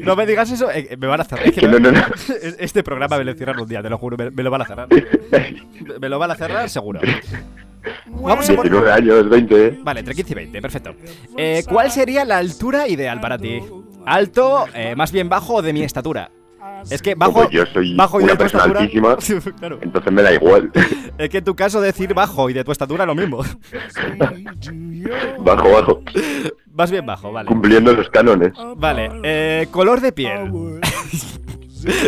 No 0.02 0.16
me 0.16 0.26
digas 0.26 0.50
eso, 0.50 0.70
eh, 0.70 0.96
me 0.98 1.06
van 1.06 1.20
a 1.20 1.24
cerrar. 1.24 1.46
Es 1.46 1.54
que 1.54 1.60
Que 1.60 1.68
no, 1.68 1.78
no, 1.78 1.90
no. 1.90 2.00
Este 2.58 2.82
programa 2.82 3.16
me 3.18 3.24
lo 3.24 3.34
cierran 3.34 3.58
un 3.58 3.68
día, 3.68 3.82
te 3.82 3.88
lo 3.88 3.96
juro, 3.96 4.16
me, 4.16 4.30
me 4.30 4.42
lo 4.42 4.50
van 4.50 4.62
a 4.62 4.64
cerrar. 4.66 4.88
Me 6.00 6.08
lo 6.08 6.18
van 6.18 6.30
a 6.30 6.34
cerrar 6.34 6.68
seguro. 6.68 7.00
Vamos 8.06 8.50
a 8.50 8.54
poner... 8.54 8.72
19 8.72 8.92
años, 8.92 9.28
20. 9.28 9.66
¿eh? 9.66 9.78
Vale, 9.82 10.00
entre 10.00 10.14
15 10.14 10.32
y 10.32 10.34
20, 10.34 10.62
perfecto. 10.62 10.94
Eh, 11.36 11.62
¿Cuál 11.68 11.90
sería 11.90 12.24
la 12.24 12.38
altura 12.38 12.88
ideal 12.88 13.20
para 13.20 13.38
ti? 13.38 13.60
¿Alto, 14.04 14.66
eh, 14.74 14.94
más 14.96 15.12
bien 15.12 15.28
bajo 15.28 15.54
o 15.54 15.62
de 15.62 15.72
mi 15.72 15.82
estatura? 15.82 16.30
Es 16.90 17.02
que 17.02 17.14
bajo, 17.14 17.32
Pues 17.34 17.50
yo 17.50 17.66
soy 17.66 17.94
bajo 17.96 18.20
y 18.20 18.24
una 18.24 18.32
de 18.32 18.36
tu 18.38 18.42
persona 18.44 18.64
estatura. 18.64 18.80
altísima, 18.80 19.52
Claro. 19.58 19.78
entonces 19.82 20.12
me 20.12 20.22
da 20.22 20.32
igual. 20.32 20.70
Es 21.18 21.28
que 21.30 21.38
en 21.38 21.44
tu 21.44 21.54
caso 21.56 21.80
decir 21.80 22.14
bajo 22.14 22.48
y 22.50 22.52
de 22.52 22.62
tu 22.64 22.72
estatura 22.72 23.04
lo 23.06 23.14
mismo. 23.14 23.42
bajo, 25.40 25.70
bajo. 25.72 26.02
Más 26.72 26.90
bien 26.90 27.04
bajo, 27.06 27.32
vale. 27.32 27.48
Cumpliendo 27.48 27.92
los 27.92 28.08
cánones. 28.10 28.52
Vale, 28.76 29.10
eh, 29.24 29.66
color 29.70 30.00
de 30.00 30.12
piel. 30.12 30.80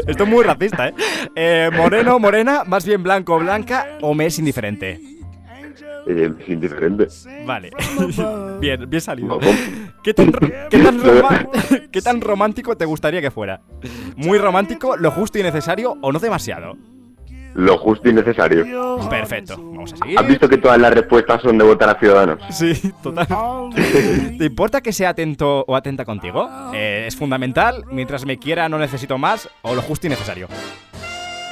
Esto 0.07 0.25
es 0.25 0.29
muy 0.29 0.45
racista, 0.45 0.89
¿eh? 0.89 0.95
Eh, 1.37 1.71
Moreno, 1.77 2.19
morena, 2.19 2.65
más 2.67 2.85
bien 2.85 3.03
blanco, 3.03 3.39
blanca 3.39 3.87
o 4.01 4.15
me 4.15 4.27
es 4.27 4.39
indiferente. 4.39 5.01
Eh, 6.07 6.33
es 6.41 6.49
indiferente. 6.49 7.07
Vale. 7.47 7.71
bien, 8.61 8.89
bien 8.89 9.01
salido. 9.01 9.39
¿Qué 10.03 10.15
tan, 10.15 10.33
ro- 10.33 10.49
qué 10.71 10.79
tan 10.79 11.03
roma- 11.05 11.47
qué 11.93 12.01
tan 12.03 12.21
romántico 12.21 12.77
te 12.77 12.85
gustaría 12.85 13.21
que 13.21 13.31
fuera? 13.31 13.61
¿Muy 14.17 14.39
romántico, 14.39 14.97
lo 14.97 15.11
justo 15.11 15.39
y 15.39 15.43
necesario 15.43 15.97
o 16.01 16.13
no 16.13 16.19
demasiado? 16.19 16.77
Lo 17.55 17.77
justo 17.79 18.09
y 18.09 18.13
necesario. 18.13 18.65
Perfecto, 19.11 19.57
vamos 19.57 19.93
a 19.93 19.97
seguir. 19.97 20.17
¿Has 20.19 20.27
visto 20.29 20.49
que 20.49 20.57
todas 20.57 20.79
las 20.79 20.95
respuestas 20.95 21.43
son 21.43 21.59
de 21.59 21.65
votar 21.65 21.89
a 21.91 21.99
Ciudadanos? 21.99 22.39
Sí, 22.51 22.93
total. 23.03 23.27
¿Te 24.39 24.45
importa 24.45 24.81
que 24.81 24.93
sea 24.93 25.09
atento 25.11 25.65
o 25.67 25.75
atenta 25.75 26.05
contigo? 26.05 26.49
Eh, 26.73 27.05
es 27.09 27.17
fundamental. 27.17 27.85
Mientras 27.91 28.25
me 28.25 28.39
quiera, 28.39 28.69
no 28.69 28.79
necesito 28.79 29.19
más. 29.19 29.49
O 29.63 29.75
lo 29.75 29.83
justo 29.83 30.07
y 30.07 30.11
necesario. 30.11 30.47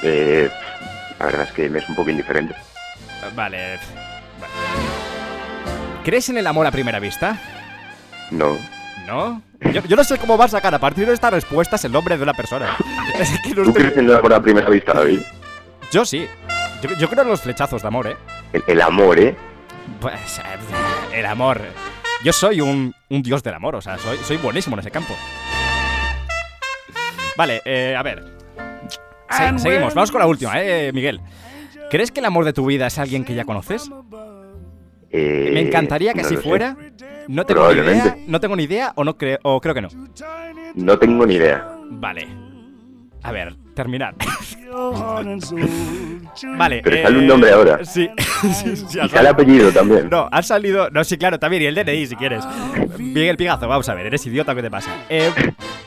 Eh, 0.05 0.49
la 1.19 1.27
verdad 1.27 1.43
es 1.49 1.53
que 1.53 1.69
me 1.69 1.81
es 1.81 1.89
un 1.89 1.97
poco 1.97 2.11
indiferente. 2.11 2.55
Vale. 3.35 3.79
¿Crees 6.09 6.31
en 6.31 6.39
el 6.39 6.47
amor 6.47 6.67
a 6.67 6.71
primera 6.71 6.99
vista? 7.01 7.39
No. 8.31 8.57
¿No? 9.07 9.43
Yo, 9.73 9.83
yo 9.85 9.95
no 9.95 10.05
sé 10.05 10.17
cómo 10.17 10.39
va 10.39 10.47
a 10.47 10.49
sacar 10.49 10.75
a 10.75 10.79
partir 10.79 11.07
de 11.07 11.13
estas 11.13 11.31
respuestas 11.31 11.85
el 11.85 11.93
nombre 11.93 12.17
de 12.17 12.23
una 12.23 12.33
persona. 12.33 12.75
Es 13.19 13.29
que 13.43 13.51
no 13.51 13.57
¿Tú 13.57 13.71
estoy- 13.71 13.73
crees 13.83 13.99
en 13.99 14.07
el 14.07 14.17
amor 14.17 14.33
a 14.33 14.41
primera 14.41 14.71
vista, 14.71 14.95
David? 14.95 15.21
Yo 15.93 16.07
sí. 16.07 16.27
Yo, 16.81 16.89
yo 16.97 17.11
creo 17.11 17.25
en 17.25 17.29
los 17.29 17.43
flechazos 17.43 17.83
de 17.83 17.89
amor, 17.89 18.07
¿eh? 18.07 18.17
El, 18.55 18.65
el 18.69 18.81
amor, 18.81 19.19
¿eh? 19.19 19.37
Pues 20.01 20.39
eh, 20.39 21.19
el 21.19 21.27
amor. 21.27 21.61
Yo 22.25 22.33
soy 22.33 22.63
un, 22.63 22.95
un 23.11 23.23
dios 23.23 23.43
del 23.43 23.53
amor, 23.53 23.77
o 23.77 23.83
sea, 23.83 23.99
soy, 23.99 24.17
soy 24.25 24.39
buenísimo 24.39 24.77
en 24.77 24.81
ese 24.81 24.91
campo. 24.91 25.15
Vale, 27.37 27.61
eh, 27.67 27.95
a 27.99 28.03
ver. 28.03 28.25
Se- 29.31 29.59
seguimos, 29.59 29.93
vamos 29.95 30.11
con 30.11 30.21
la 30.21 30.27
última, 30.27 30.59
¿eh, 30.63 30.91
Miguel? 30.95 31.21
¿Crees 31.91 32.11
que 32.11 32.21
el 32.21 32.27
amor 32.27 32.47
de 32.47 32.53
tu 32.55 32.65
vida 32.65 32.87
es 32.87 32.99
alguien 32.99 33.25
que 33.27 33.35
ya 33.35 33.45
conoces? 33.45 33.91
Eh, 35.11 35.51
Me 35.55 35.61
encantaría 35.63 36.13
que 36.13 36.23
no 36.23 36.29
sé. 36.29 36.37
fuera. 36.39 36.77
No 37.29 37.45
tengo 37.47 37.73
ni 37.73 37.81
idea, 37.81 38.17
no 38.27 38.41
tengo 38.41 38.57
ni 38.57 38.65
idea 38.65 38.93
o 38.95 39.05
no 39.05 39.17
creo 39.17 39.39
o 39.43 39.61
creo 39.61 39.75
que 39.75 39.83
no. 39.83 39.89
No 40.75 40.99
tengo 40.99 41.27
ni 41.27 41.35
idea. 41.35 41.67
Vale. 41.91 42.27
A 43.23 43.33
ver, 43.33 43.55
terminar. 43.75 44.15
vale. 46.57 46.81
Pero 46.83 47.03
sale 47.03 47.19
un 47.19 47.27
nombre 47.27 47.51
ahora. 47.53 47.85
Sí. 47.85 48.09
sí, 48.55 48.77
sí, 48.77 49.01
ha 49.01 49.07
Y 49.07 49.09
sale 49.09 49.29
apellido 49.29 49.71
también. 49.73 50.09
No, 50.11 50.29
ha 50.31 50.43
salido. 50.43 50.91
No, 50.91 51.05
sí, 51.05 51.17
claro, 51.19 51.39
también. 51.39 51.63
Y 51.63 51.67
el 51.67 51.75
DNI 51.75 52.07
si 52.07 52.17
quieres. 52.17 52.45
Miguel 52.99 53.37
Pigazo, 53.37 53.69
vamos 53.69 53.89
a 53.89 53.95
ver, 53.95 54.07
eres 54.07 54.25
idiota, 54.27 54.55
¿qué 54.55 54.63
te 54.63 54.71
pasa? 54.71 54.91
Eh, 55.09 55.31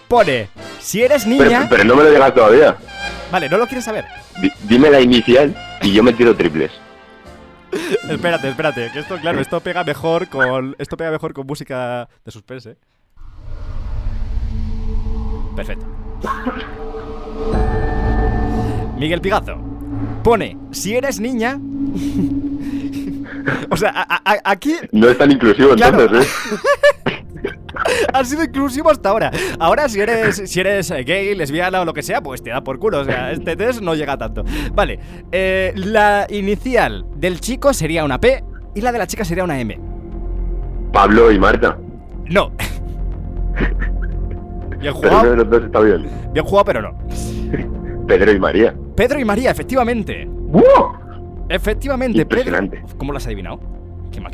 pone, 0.08 0.48
si 0.80 1.02
eres 1.04 1.26
Pero, 1.26 1.44
niña. 1.46 1.68
pero 1.70 1.84
no 1.84 1.96
me 1.96 2.04
lo 2.04 2.12
digas 2.12 2.34
todavía. 2.34 2.76
Vale, 3.32 3.50
¿no 3.50 3.58
lo 3.58 3.66
quieres 3.66 3.86
saber? 3.86 4.06
Di- 4.42 4.52
dime 4.64 4.90
la 4.90 5.00
inicial 5.00 5.56
y 5.82 5.94
yo 5.94 6.04
me 6.04 6.14
tiro 6.14 6.36
triples. 6.36 6.72
espérate, 8.10 8.50
espérate, 8.50 8.90
que 8.92 9.00
esto, 9.00 9.18
claro, 9.18 9.40
esto 9.40 9.60
pega 9.62 9.84
mejor 9.84 10.28
con. 10.30 10.76
Esto 10.80 10.98
pega 10.98 11.12
mejor 11.12 11.34
con 11.34 11.48
música 11.48 12.08
de 12.26 12.32
suspense. 12.32 12.78
Perfecto. 15.56 15.86
Miguel 18.98 19.22
Pigazo. 19.22 19.58
Pone, 20.24 20.58
si 20.72 20.96
eres 20.96 21.20
niña. 21.20 21.60
o 23.72 23.78
sea, 23.78 23.90
a- 23.90 24.02
a- 24.16 24.22
a- 24.34 24.42
aquí 24.52 24.76
No 24.92 25.10
es 25.10 25.18
tan 25.18 25.32
inclusivo 25.32 25.76
Claro. 25.76 26.02
entonces, 26.04 26.28
¿eh? 27.08 27.21
ha 28.14 28.24
sido 28.26 28.44
inclusivo 28.44 28.90
hasta 28.90 29.10
ahora. 29.10 29.32
Ahora, 29.60 29.88
si 29.90 30.00
eres, 30.00 30.42
si 30.50 30.60
eres 30.60 30.92
eh, 30.92 31.04
gay, 31.04 31.36
lesbiana 31.36 31.82
o 31.82 31.86
lo 31.86 31.94
que 31.94 32.04
sea, 32.04 32.22
pues 32.22 32.42
te 32.44 32.50
da 32.50 32.64
por 32.64 32.80
culo. 32.80 33.00
O 33.00 33.06
sea, 33.06 33.32
este 33.32 33.56
test 33.56 33.82
no 33.82 33.96
llega 33.96 34.18
tanto. 34.18 34.44
Vale, 34.74 35.00
eh, 35.32 35.74
la 35.76 36.28
inicial 36.30 37.06
del 37.16 37.40
chico 37.40 37.74
sería 37.74 38.04
una 38.06 38.20
P 38.20 38.44
y 38.76 38.82
la 38.82 38.92
de 38.92 38.98
la 38.98 39.08
chica 39.08 39.24
sería 39.26 39.44
una 39.44 39.60
M. 39.60 39.80
Pablo 40.94 41.32
y 41.32 41.40
Marta. 41.40 41.78
No. 42.26 42.52
Pero 44.70 44.80
Bien 44.80 44.94
uno 44.96 45.10
jugado, 45.10 45.30
de 45.32 45.36
los 45.38 45.50
dos 45.50 45.64
está 45.64 45.80
bien. 45.82 46.10
bien 46.34 46.46
jugado, 46.46 46.66
pero 46.66 46.82
no. 46.82 46.98
Pedro 48.08 48.32
y 48.32 48.40
María. 48.40 48.74
Pedro 48.96 49.20
y 49.20 49.26
María, 49.26 49.52
efectivamente. 49.52 50.26
¡Wow! 50.28 51.44
Efectivamente, 51.50 52.26
Pedro. 52.26 52.40
Impresionante. 52.50 52.84
¿Cómo 52.98 53.12
lo 53.12 53.18
has 53.18 53.28
adivinado? 53.28 53.60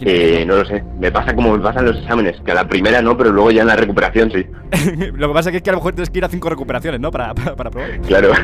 Eh, 0.01 0.43
no 0.45 0.57
lo 0.57 0.65
sé. 0.65 0.83
Me 0.99 1.11
pasa 1.11 1.35
como 1.35 1.55
me 1.55 1.63
pasan 1.63 1.85
los 1.85 1.97
exámenes, 1.97 2.39
que 2.41 2.51
a 2.51 2.55
la 2.55 2.67
primera 2.67 3.01
no, 3.01 3.17
pero 3.17 3.31
luego 3.31 3.51
ya 3.51 3.61
en 3.61 3.67
la 3.67 3.75
recuperación 3.75 4.31
sí. 4.31 4.45
lo 5.13 5.27
que 5.27 5.33
pasa 5.33 5.49
es 5.51 5.61
que 5.61 5.69
a 5.69 5.73
lo 5.73 5.79
mejor 5.79 5.93
tienes 5.93 6.09
que 6.09 6.19
ir 6.19 6.25
a 6.25 6.29
cinco 6.29 6.49
recuperaciones, 6.49 6.99
¿no? 6.99 7.11
Para, 7.11 7.33
para, 7.33 7.55
para 7.55 7.69
probar. 7.69 7.99
Claro. 8.01 8.31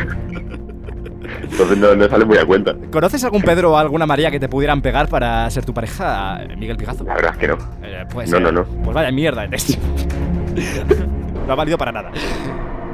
Entonces 1.43 1.77
no, 1.77 1.95
no 1.95 2.09
sale 2.09 2.25
muy 2.25 2.37
a 2.37 2.45
cuenta. 2.45 2.75
¿Conoces 2.91 3.23
algún 3.23 3.41
Pedro 3.41 3.73
o 3.73 3.77
alguna 3.77 4.05
María 4.05 4.31
que 4.31 4.39
te 4.39 4.49
pudieran 4.49 4.81
pegar 4.81 5.07
para 5.07 5.49
ser 5.49 5.65
tu 5.65 5.73
pareja, 5.73 6.41
Miguel 6.57 6.77
Pigazo? 6.77 7.03
La 7.03 7.15
verdad 7.15 7.31
es 7.33 7.37
que 7.37 7.47
no. 7.47 7.57
Eh, 7.83 8.05
pues, 8.11 8.29
No, 8.29 8.37
eh, 8.37 8.41
no, 8.41 8.51
no. 8.51 8.63
Pues 8.63 8.93
vaya 8.93 9.11
mierda 9.11 9.47
no 11.47 11.53
ha 11.53 11.55
valido 11.55 11.77
para 11.77 11.91
nada. 11.91 12.11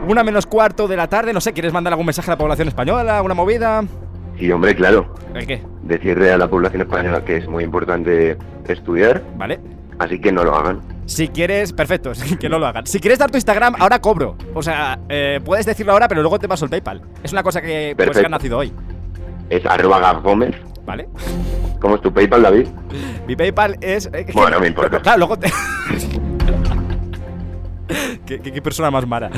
Una 0.08 0.24
menos 0.24 0.46
cuarto 0.46 0.88
de 0.88 0.98
la 0.98 1.08
tarde, 1.08 1.34
no 1.34 1.42
sé, 1.42 1.54
¿quieres 1.54 1.74
mandar 1.74 1.94
algún 1.94 2.06
mensaje 2.06 2.32
a 2.32 2.34
la 2.34 2.38
población 2.38 2.68
española? 2.68 3.18
¿Alguna 3.18 3.36
movida? 3.36 3.84
Sí, 4.40 4.52
hombre, 4.52 4.74
claro. 4.76 5.14
¿El 5.36 5.46
qué? 5.46 5.62
Decirle 5.84 6.32
a 6.32 6.38
la 6.38 6.48
población 6.50 6.82
española 6.84 7.24
que 7.26 7.38
es 7.38 7.48
muy 7.48 7.64
importante 7.64 8.38
estudiar, 8.68 9.22
¿Vale? 9.38 9.60
así 10.00 10.20
que 10.20 10.32
no 10.32 10.44
lo 10.44 10.56
hagan. 10.56 10.80
Si 11.06 11.28
quieres, 11.28 11.74
perfecto, 11.74 12.12
que 12.40 12.48
no 12.50 12.58
lo 12.60 12.66
hagan. 12.68 12.86
Si 12.88 13.00
quieres 13.00 13.20
dar 13.20 13.30
tu 13.30 13.38
Instagram, 13.38 13.76
ahora 13.80 14.00
cobro. 14.00 14.36
O 14.54 14.62
sea, 14.64 14.98
eh, 15.10 15.40
puedes 15.44 15.66
decirlo 15.66 15.92
ahora, 15.92 16.08
pero 16.08 16.22
luego 16.22 16.40
te 16.40 16.48
paso 16.48 16.64
el 16.66 16.72
PayPal. 16.72 17.02
Es 17.24 17.32
una 17.34 17.44
cosa 17.44 17.62
que, 17.62 17.94
pues, 17.98 18.12
que 18.18 18.26
ha 18.26 18.30
nacido 18.30 18.58
hoy, 18.60 18.72
Es 19.50 19.66
arroba 19.66 20.14
Gómez. 20.14 20.56
¿vale? 20.86 21.08
¿Cómo 21.82 21.96
es 21.96 22.02
tu 22.02 22.12
PayPal, 22.14 22.42
David? 22.44 22.68
Mi 23.28 23.36
PayPal 23.36 23.78
es. 23.82 24.10
eh, 24.14 24.26
Bueno, 24.34 24.52
no 24.52 24.60
me 24.62 24.68
importa. 24.68 25.00
Claro, 25.04 25.18
luego 25.20 25.38
te. 25.38 25.52
¿Qué, 28.26 28.40
qué- 28.40 28.52
qué 28.54 28.62
persona 28.62 28.90
más 28.92 29.06
mala. 29.08 29.30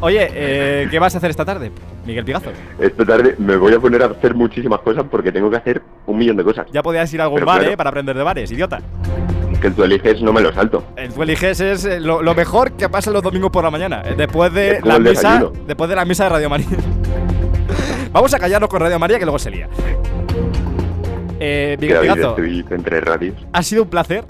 Oye, 0.00 0.28
eh, 0.32 0.88
¿qué 0.90 0.98
vas 1.00 1.14
a 1.14 1.18
hacer 1.18 1.30
esta 1.30 1.44
tarde, 1.44 1.72
Miguel 2.06 2.24
Pigazo? 2.24 2.50
Esta 2.78 3.04
tarde 3.04 3.34
me 3.38 3.56
voy 3.56 3.74
a 3.74 3.80
poner 3.80 4.02
a 4.02 4.06
hacer 4.06 4.34
muchísimas 4.34 4.78
cosas 4.80 5.04
porque 5.10 5.32
tengo 5.32 5.50
que 5.50 5.56
hacer 5.56 5.82
un 6.06 6.18
millón 6.18 6.36
de 6.36 6.44
cosas. 6.44 6.66
Ya 6.72 6.82
podías 6.82 7.12
ir 7.12 7.20
a 7.20 7.24
algún 7.24 7.36
Pero 7.38 7.46
bar, 7.46 7.58
claro. 7.58 7.72
¿eh? 7.72 7.76
Para 7.76 7.90
aprender 7.90 8.16
de 8.16 8.22
bares, 8.22 8.50
idiota. 8.52 8.80
Que 9.60 9.70
tú 9.72 9.82
eliges, 9.82 10.22
no 10.22 10.32
me 10.32 10.40
lo 10.40 10.52
salto. 10.52 10.84
El 10.94 11.12
tú 11.12 11.22
eliges 11.24 11.60
es 11.60 11.84
eh, 11.84 11.98
lo, 11.98 12.22
lo 12.22 12.32
mejor 12.36 12.72
que 12.72 12.88
pasa 12.88 13.10
los 13.10 13.22
domingos 13.24 13.50
por 13.50 13.64
la 13.64 13.70
mañana. 13.72 14.02
eh, 14.04 14.14
Después 14.16 14.52
de 14.52 14.80
la 14.84 14.96
el 14.96 15.02
misa. 15.02 15.10
desayuno. 15.32 15.52
Después 15.66 15.90
de 15.90 15.96
la 15.96 16.04
misa 16.04 16.24
de 16.24 16.30
Radio 16.30 16.48
María. 16.48 16.66
Vamos 18.12 18.32
a 18.32 18.38
callarnos 18.38 18.70
con 18.70 18.80
Radio 18.80 18.98
María 19.00 19.18
que 19.18 19.24
luego 19.24 19.38
se 19.40 19.50
lía. 19.50 19.68
Eh, 21.40 21.76
Miguel 21.80 22.00
Pigazo, 22.00 22.30
estoy 22.30 22.64
entre 22.70 23.00
radios. 23.00 23.34
ha 23.52 23.62
sido 23.64 23.82
un 23.82 23.88
placer 23.88 24.24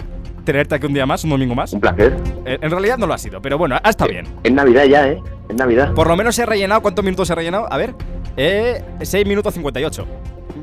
tenerte 0.51 0.73
aquí 0.73 0.87
un 0.87 0.93
día 0.93 1.05
más, 1.05 1.23
un 1.23 1.29
domingo 1.29 1.53
más. 1.53 1.73
Un 1.73 1.79
placer. 1.79 2.17
Eh, 2.43 2.57
en 2.59 2.71
realidad 2.71 2.97
no 2.97 3.05
lo 3.05 3.13
ha 3.13 3.19
sido, 3.19 3.39
pero 3.39 3.59
bueno, 3.59 3.77
ha 3.83 3.89
estado 3.89 4.09
bien. 4.09 4.25
Es 4.43 4.51
Navidad 4.51 4.85
ya, 4.85 5.07
¿eh? 5.07 5.21
Es 5.47 5.55
Navidad. 5.55 5.93
Por 5.93 6.07
lo 6.07 6.15
menos 6.15 6.33
se 6.33 6.41
ha 6.41 6.47
rellenado. 6.47 6.81
¿Cuántos 6.81 7.05
minutos 7.05 7.27
se 7.27 7.33
ha 7.33 7.35
rellenado? 7.35 7.71
A 7.71 7.77
ver. 7.77 7.93
Eh, 8.35 8.83
6 8.99 9.27
minutos 9.27 9.53
58. 9.53 10.07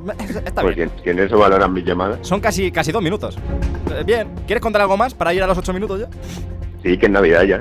Está 0.44 0.62
Pues 0.62 0.74
bien. 0.74 0.90
si, 1.04 1.10
en 1.10 1.20
eso 1.20 1.38
valoran 1.38 1.72
mis 1.72 1.84
llamadas. 1.84 2.18
Son 2.22 2.40
casi, 2.40 2.72
casi 2.72 2.90
dos 2.90 3.00
minutos. 3.00 3.38
Eh, 3.92 4.02
bien. 4.04 4.28
¿Quieres 4.44 4.60
contar 4.60 4.82
algo 4.82 4.96
más 4.96 5.14
para 5.14 5.32
ir 5.32 5.40
a 5.44 5.46
los 5.46 5.56
8 5.56 5.72
minutos 5.72 6.00
ya? 6.00 6.08
Sí, 6.82 6.98
que 6.98 7.06
es 7.06 7.12
Navidad 7.12 7.44
ya. 7.44 7.60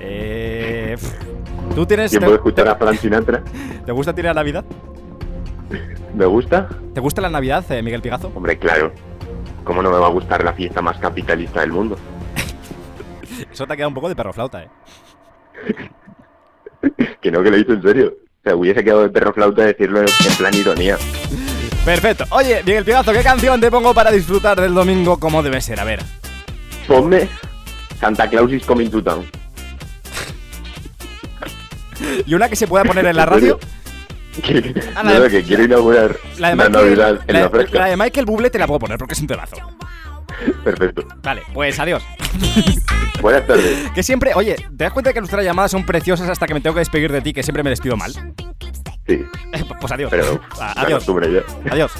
Eh, 0.00 0.96
pff, 0.98 1.74
¿Tú 1.76 1.86
tienes. 1.86 2.10
¿Quién 2.10 2.20
te, 2.20 2.26
puede 2.26 2.38
escuchar 2.38 2.66
a 2.66 2.74
Frank 2.74 2.98
Sinatra? 2.98 3.44
te 3.86 3.92
gusta 3.92 4.12
tirar 4.12 4.34
Navidad? 4.34 4.64
¿Me 6.16 6.26
gusta? 6.26 6.68
¿Te 6.94 7.00
gusta 7.00 7.22
la 7.22 7.30
Navidad, 7.30 7.64
eh, 7.70 7.80
Miguel 7.80 8.02
Pigazo? 8.02 8.32
Hombre, 8.34 8.58
claro. 8.58 8.92
¿Cómo 9.64 9.82
no 9.82 9.90
me 9.90 9.98
va 9.98 10.06
a 10.06 10.10
gustar 10.10 10.44
la 10.44 10.52
fiesta 10.52 10.80
más 10.82 10.98
capitalista 10.98 11.60
del 11.60 11.72
mundo? 11.72 11.98
Eso 13.52 13.66
te 13.66 13.72
ha 13.72 13.76
quedado 13.76 13.88
un 13.88 13.94
poco 13.94 14.08
de 14.08 14.16
perro 14.16 14.32
flauta, 14.32 14.62
eh. 14.62 14.68
Que 17.20 17.30
no, 17.30 17.42
que 17.42 17.50
lo 17.50 17.58
hice 17.58 17.72
en 17.72 17.82
serio. 17.82 18.14
O 18.40 18.42
sea, 18.42 18.56
hubiese 18.56 18.82
quedado 18.82 19.02
de 19.02 19.10
perro 19.10 19.34
flauta 19.34 19.64
decirlo 19.64 20.00
en 20.00 20.34
plan 20.38 20.54
ironía. 20.54 20.96
Perfecto. 21.84 22.24
Oye, 22.30 22.62
Miguel 22.64 22.84
Pigazo, 22.84 23.12
¿qué 23.12 23.22
canción 23.22 23.60
te 23.60 23.70
pongo 23.70 23.92
para 23.92 24.10
disfrutar 24.10 24.60
del 24.60 24.72
domingo 24.74 25.18
como 25.18 25.42
debe 25.42 25.60
ser? 25.60 25.78
A 25.80 25.84
ver. 25.84 26.00
Ponme 26.86 27.28
Santa 28.00 28.28
Claus 28.28 28.50
is 28.52 28.64
coming 28.64 28.90
to 28.90 29.02
town. 29.02 29.26
¿Y 32.26 32.34
una 32.34 32.48
que 32.48 32.56
se 32.56 32.66
pueda 32.66 32.84
poner 32.84 33.04
en 33.06 33.16
la 33.16 33.26
radio? 33.26 33.58
Ah, 34.96 35.02
no, 35.02 35.10
la 35.12 35.20
de- 35.20 35.28
que 35.30 35.42
quiero 35.42 35.64
inaugurar 35.64 36.16
La 36.38 36.50
de 36.50 36.56
la 36.56 36.64
Michael, 36.68 36.84
Navidad 36.84 37.20
en 37.26 37.34
la, 37.34 37.40
la 37.42 37.50
fresca. 37.50 37.78
la 37.78 37.86
de 37.86 37.96
Michael 37.96 38.26
Bublé 38.26 38.50
te 38.50 38.58
la 38.58 38.66
puedo 38.66 38.78
poner 38.80 38.98
porque 38.98 39.14
es 39.14 39.20
un 39.20 39.26
temazo. 39.26 39.56
Perfecto. 40.64 41.04
Vale, 41.22 41.42
pues 41.52 41.78
adiós. 41.78 42.02
Buenas 43.20 43.46
tardes. 43.46 43.90
Que 43.94 44.02
siempre, 44.02 44.32
oye, 44.34 44.54
¿te 44.56 44.84
das 44.84 44.92
cuenta 44.92 45.12
que 45.12 45.20
nuestras 45.20 45.44
llamadas 45.44 45.70
son 45.72 45.84
preciosas 45.84 46.28
hasta 46.30 46.46
que 46.46 46.54
me 46.54 46.60
tengo 46.60 46.74
que 46.74 46.80
despedir 46.80 47.12
de 47.12 47.20
ti, 47.20 47.32
que 47.32 47.42
siempre 47.42 47.62
me 47.62 47.70
despido 47.70 47.96
mal? 47.96 48.12
Sí, 49.06 49.24
Pues 49.80 49.92
adiós. 49.92 50.10
pero 50.10 50.40
Ah, 50.60 50.72
adiós. 50.76 51.04
ya. 51.06 51.72
Adiós. 51.72 51.92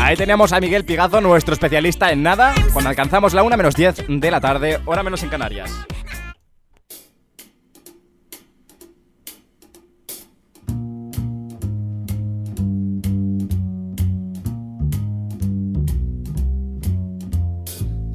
Ahí 0.00 0.16
teníamos 0.16 0.52
a 0.52 0.60
Miguel 0.60 0.84
Pigazo, 0.86 1.20
nuestro 1.20 1.52
especialista 1.52 2.10
en 2.10 2.22
nada, 2.22 2.54
cuando 2.72 2.88
alcanzamos 2.88 3.34
la 3.34 3.42
1 3.42 3.56
menos 3.58 3.74
10 3.74 4.04
de 4.08 4.30
la 4.30 4.40
tarde, 4.40 4.80
hora 4.86 5.02
menos 5.02 5.22
en 5.22 5.28
Canarias. 5.28 5.70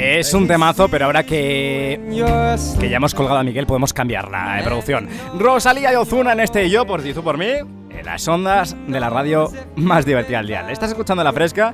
Es 0.00 0.32
un 0.32 0.46
temazo, 0.46 0.88
pero 0.88 1.06
ahora 1.06 1.24
que, 1.24 2.00
que 2.78 2.88
ya 2.88 2.96
hemos 2.98 3.14
colgado 3.14 3.40
a 3.40 3.42
Miguel, 3.42 3.66
podemos 3.66 3.92
cambiar 3.92 4.30
la 4.30 4.60
eh, 4.60 4.62
producción. 4.62 5.08
Rosalía 5.36 5.92
y 5.92 5.96
Ozuna 5.96 6.34
en 6.34 6.40
este 6.40 6.66
y 6.66 6.70
yo, 6.70 6.86
por 6.86 7.02
ti, 7.02 7.12
tú 7.12 7.24
por 7.24 7.36
mí, 7.36 7.46
en 7.46 8.06
las 8.06 8.28
ondas 8.28 8.76
de 8.86 9.00
la 9.00 9.10
radio 9.10 9.50
más 9.74 10.06
divertida 10.06 10.38
al 10.38 10.46
día. 10.46 10.70
¿Estás 10.70 10.90
escuchando 10.90 11.24
la 11.24 11.32
fresca? 11.32 11.72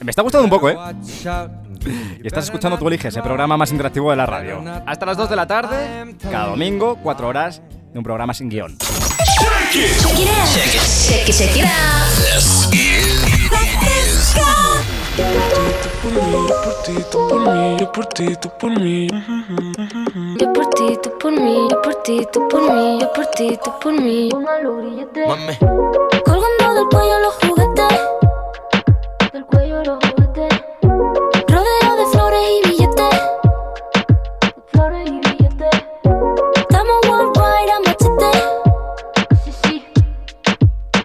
Me 0.00 0.10
está 0.10 0.22
gustando 0.22 0.44
un 0.44 0.50
poco, 0.50 0.70
¿eh? 0.70 0.76
Y 2.22 2.26
estás 2.26 2.44
escuchando 2.44 2.78
Tú 2.78 2.86
Eliges, 2.86 3.16
el 3.16 3.22
programa 3.22 3.56
más 3.56 3.72
interactivo 3.72 4.10
de 4.10 4.16
la 4.16 4.26
radio. 4.26 4.62
Hasta 4.86 5.06
las 5.06 5.16
2 5.16 5.28
de 5.28 5.36
la 5.36 5.48
tarde, 5.48 6.14
cada 6.30 6.50
domingo, 6.50 7.00
4 7.02 7.26
horas 7.26 7.62
de 7.92 7.98
un 7.98 8.04
programa 8.04 8.32
sin 8.32 8.48
guion. 8.48 8.78
It. 9.74 11.28
It 12.72 12.93
yo 15.16 15.22
por 15.22 16.74
ti, 16.82 16.94
tú 17.12 17.28
por 17.28 17.38
mí. 17.38 17.76
Yo 17.78 17.92
por 17.92 18.06
ti, 18.06 18.36
tú 18.36 18.50
por 18.58 18.80
mí. 18.80 19.08
Yo 20.40 20.52
por 20.52 20.66
ti, 20.70 20.98
tú 21.00 21.18
por 21.20 21.32
mi 21.32 21.68
Yo 21.68 21.82
por 21.82 21.94
ti, 22.02 22.26
tú 22.32 22.48
por 22.48 22.62
mí. 22.62 22.98
Yo 23.00 23.12
por 23.12 23.26
ti, 23.26 23.58
por 23.80 23.92
mí. 23.92 24.28
Yo 24.28 24.40
por 24.40 25.28
Mame. 25.28 25.56
Colgando 26.24 26.74
del 26.74 26.88
cuello 26.90 27.18
los 27.20 27.34
juguetes. 27.34 28.00
Del 29.32 29.44
cuello 29.46 29.84
los 29.84 29.98
juguetes. 30.04 30.64
Rodeo 30.82 31.96
de 31.96 32.06
flores 32.10 32.40
y 32.50 32.68
billete. 32.68 33.08
Flores 34.72 35.08
y 35.08 35.20
billete. 35.20 35.70
Estamos 36.56 36.96
worldwide 37.08 37.70
a 37.70 37.80
machete. 37.86 38.32
si 39.44 39.52
sí. 39.52 39.86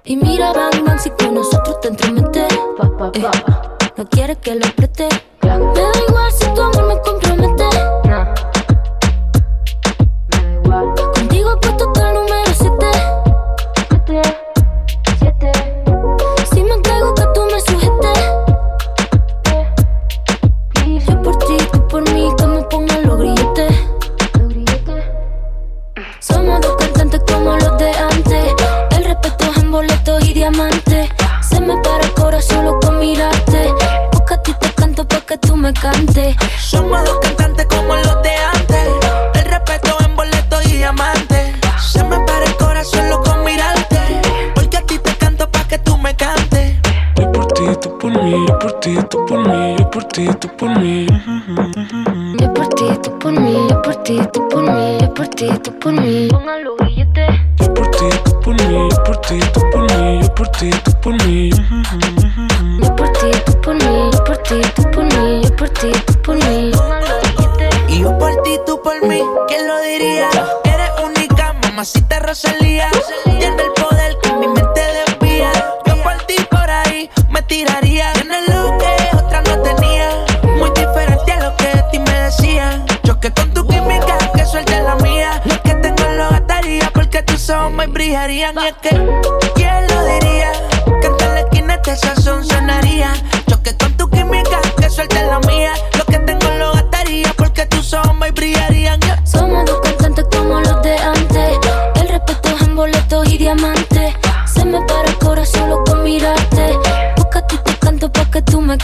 Y 0.03 0.16
mira 0.16 0.51
bang 0.51 0.84
bang 0.84 0.99
si 0.99 1.12
con 1.12 1.36
nosotros 1.36 1.80
te 1.80 2.12
metes. 2.12 2.57
Papá 2.76 3.12
pa 3.12 3.79
no 4.00 4.08
quieres 4.08 4.38
que 4.38 4.56
lo 4.56 4.66
preste. 4.78 5.10
Me 5.41 5.50
da 5.50 5.91
igual 6.08 6.32
si 6.32 6.45
tu 6.54 6.62
amor 6.62 6.88
me 6.88 7.02
compromete. 7.02 7.59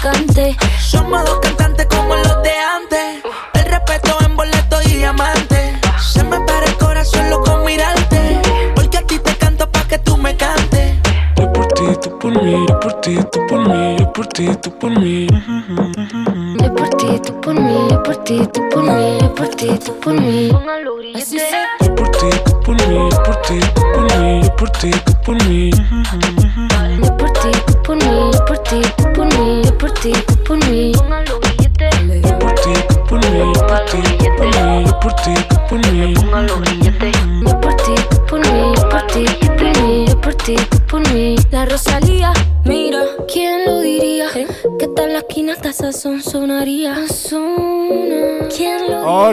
elegante. 0.05 0.55
Somos 0.79 1.24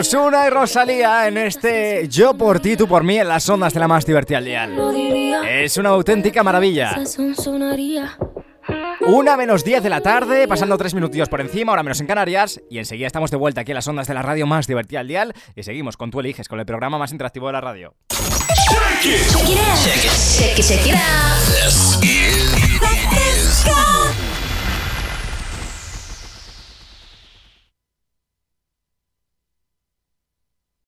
Osuna 0.03 0.47
y 0.47 0.49
Rosalía 0.49 1.29
en 1.29 1.37
este 1.37 2.09
Yo 2.09 2.33
por 2.33 2.59
ti, 2.59 2.75
tú 2.75 2.89
por 2.89 3.05
mí 3.05 3.19
en 3.19 3.27
las 3.29 3.47
ondas 3.47 3.73
de 3.73 3.79
la 3.79 3.87
más 3.87 4.05
divertida 4.05 4.39
al 4.39 4.43
día. 4.43 4.69
Es 5.49 5.77
una 5.77 5.89
auténtica 5.91 6.43
maravilla. 6.43 6.97
Una 9.07 9.37
menos 9.37 9.63
10 9.63 9.81
de 9.81 9.89
la 9.89 10.01
tarde, 10.01 10.45
pasando 10.45 10.77
tres 10.77 10.93
minutillos 10.93 11.29
por 11.29 11.39
encima, 11.39 11.71
ahora 11.71 11.83
menos 11.83 12.01
en 12.01 12.07
Canarias, 12.07 12.61
y 12.69 12.79
enseguida 12.79 13.07
estamos 13.07 13.31
de 13.31 13.37
vuelta 13.37 13.61
aquí 13.61 13.71
en 13.71 13.75
las 13.75 13.87
ondas 13.87 14.05
de 14.05 14.13
la 14.13 14.21
radio 14.21 14.45
más 14.45 14.67
divertida 14.67 14.99
al 14.99 15.07
dial, 15.07 15.33
y 15.55 15.63
seguimos 15.63 15.95
con 15.95 16.11
Tú 16.11 16.19
Eliges, 16.19 16.49
con 16.49 16.59
el 16.59 16.65
programa 16.65 16.97
más 16.97 17.13
interactivo 17.13 17.47
de 17.47 17.53
la 17.53 17.61
radio. 17.61 17.95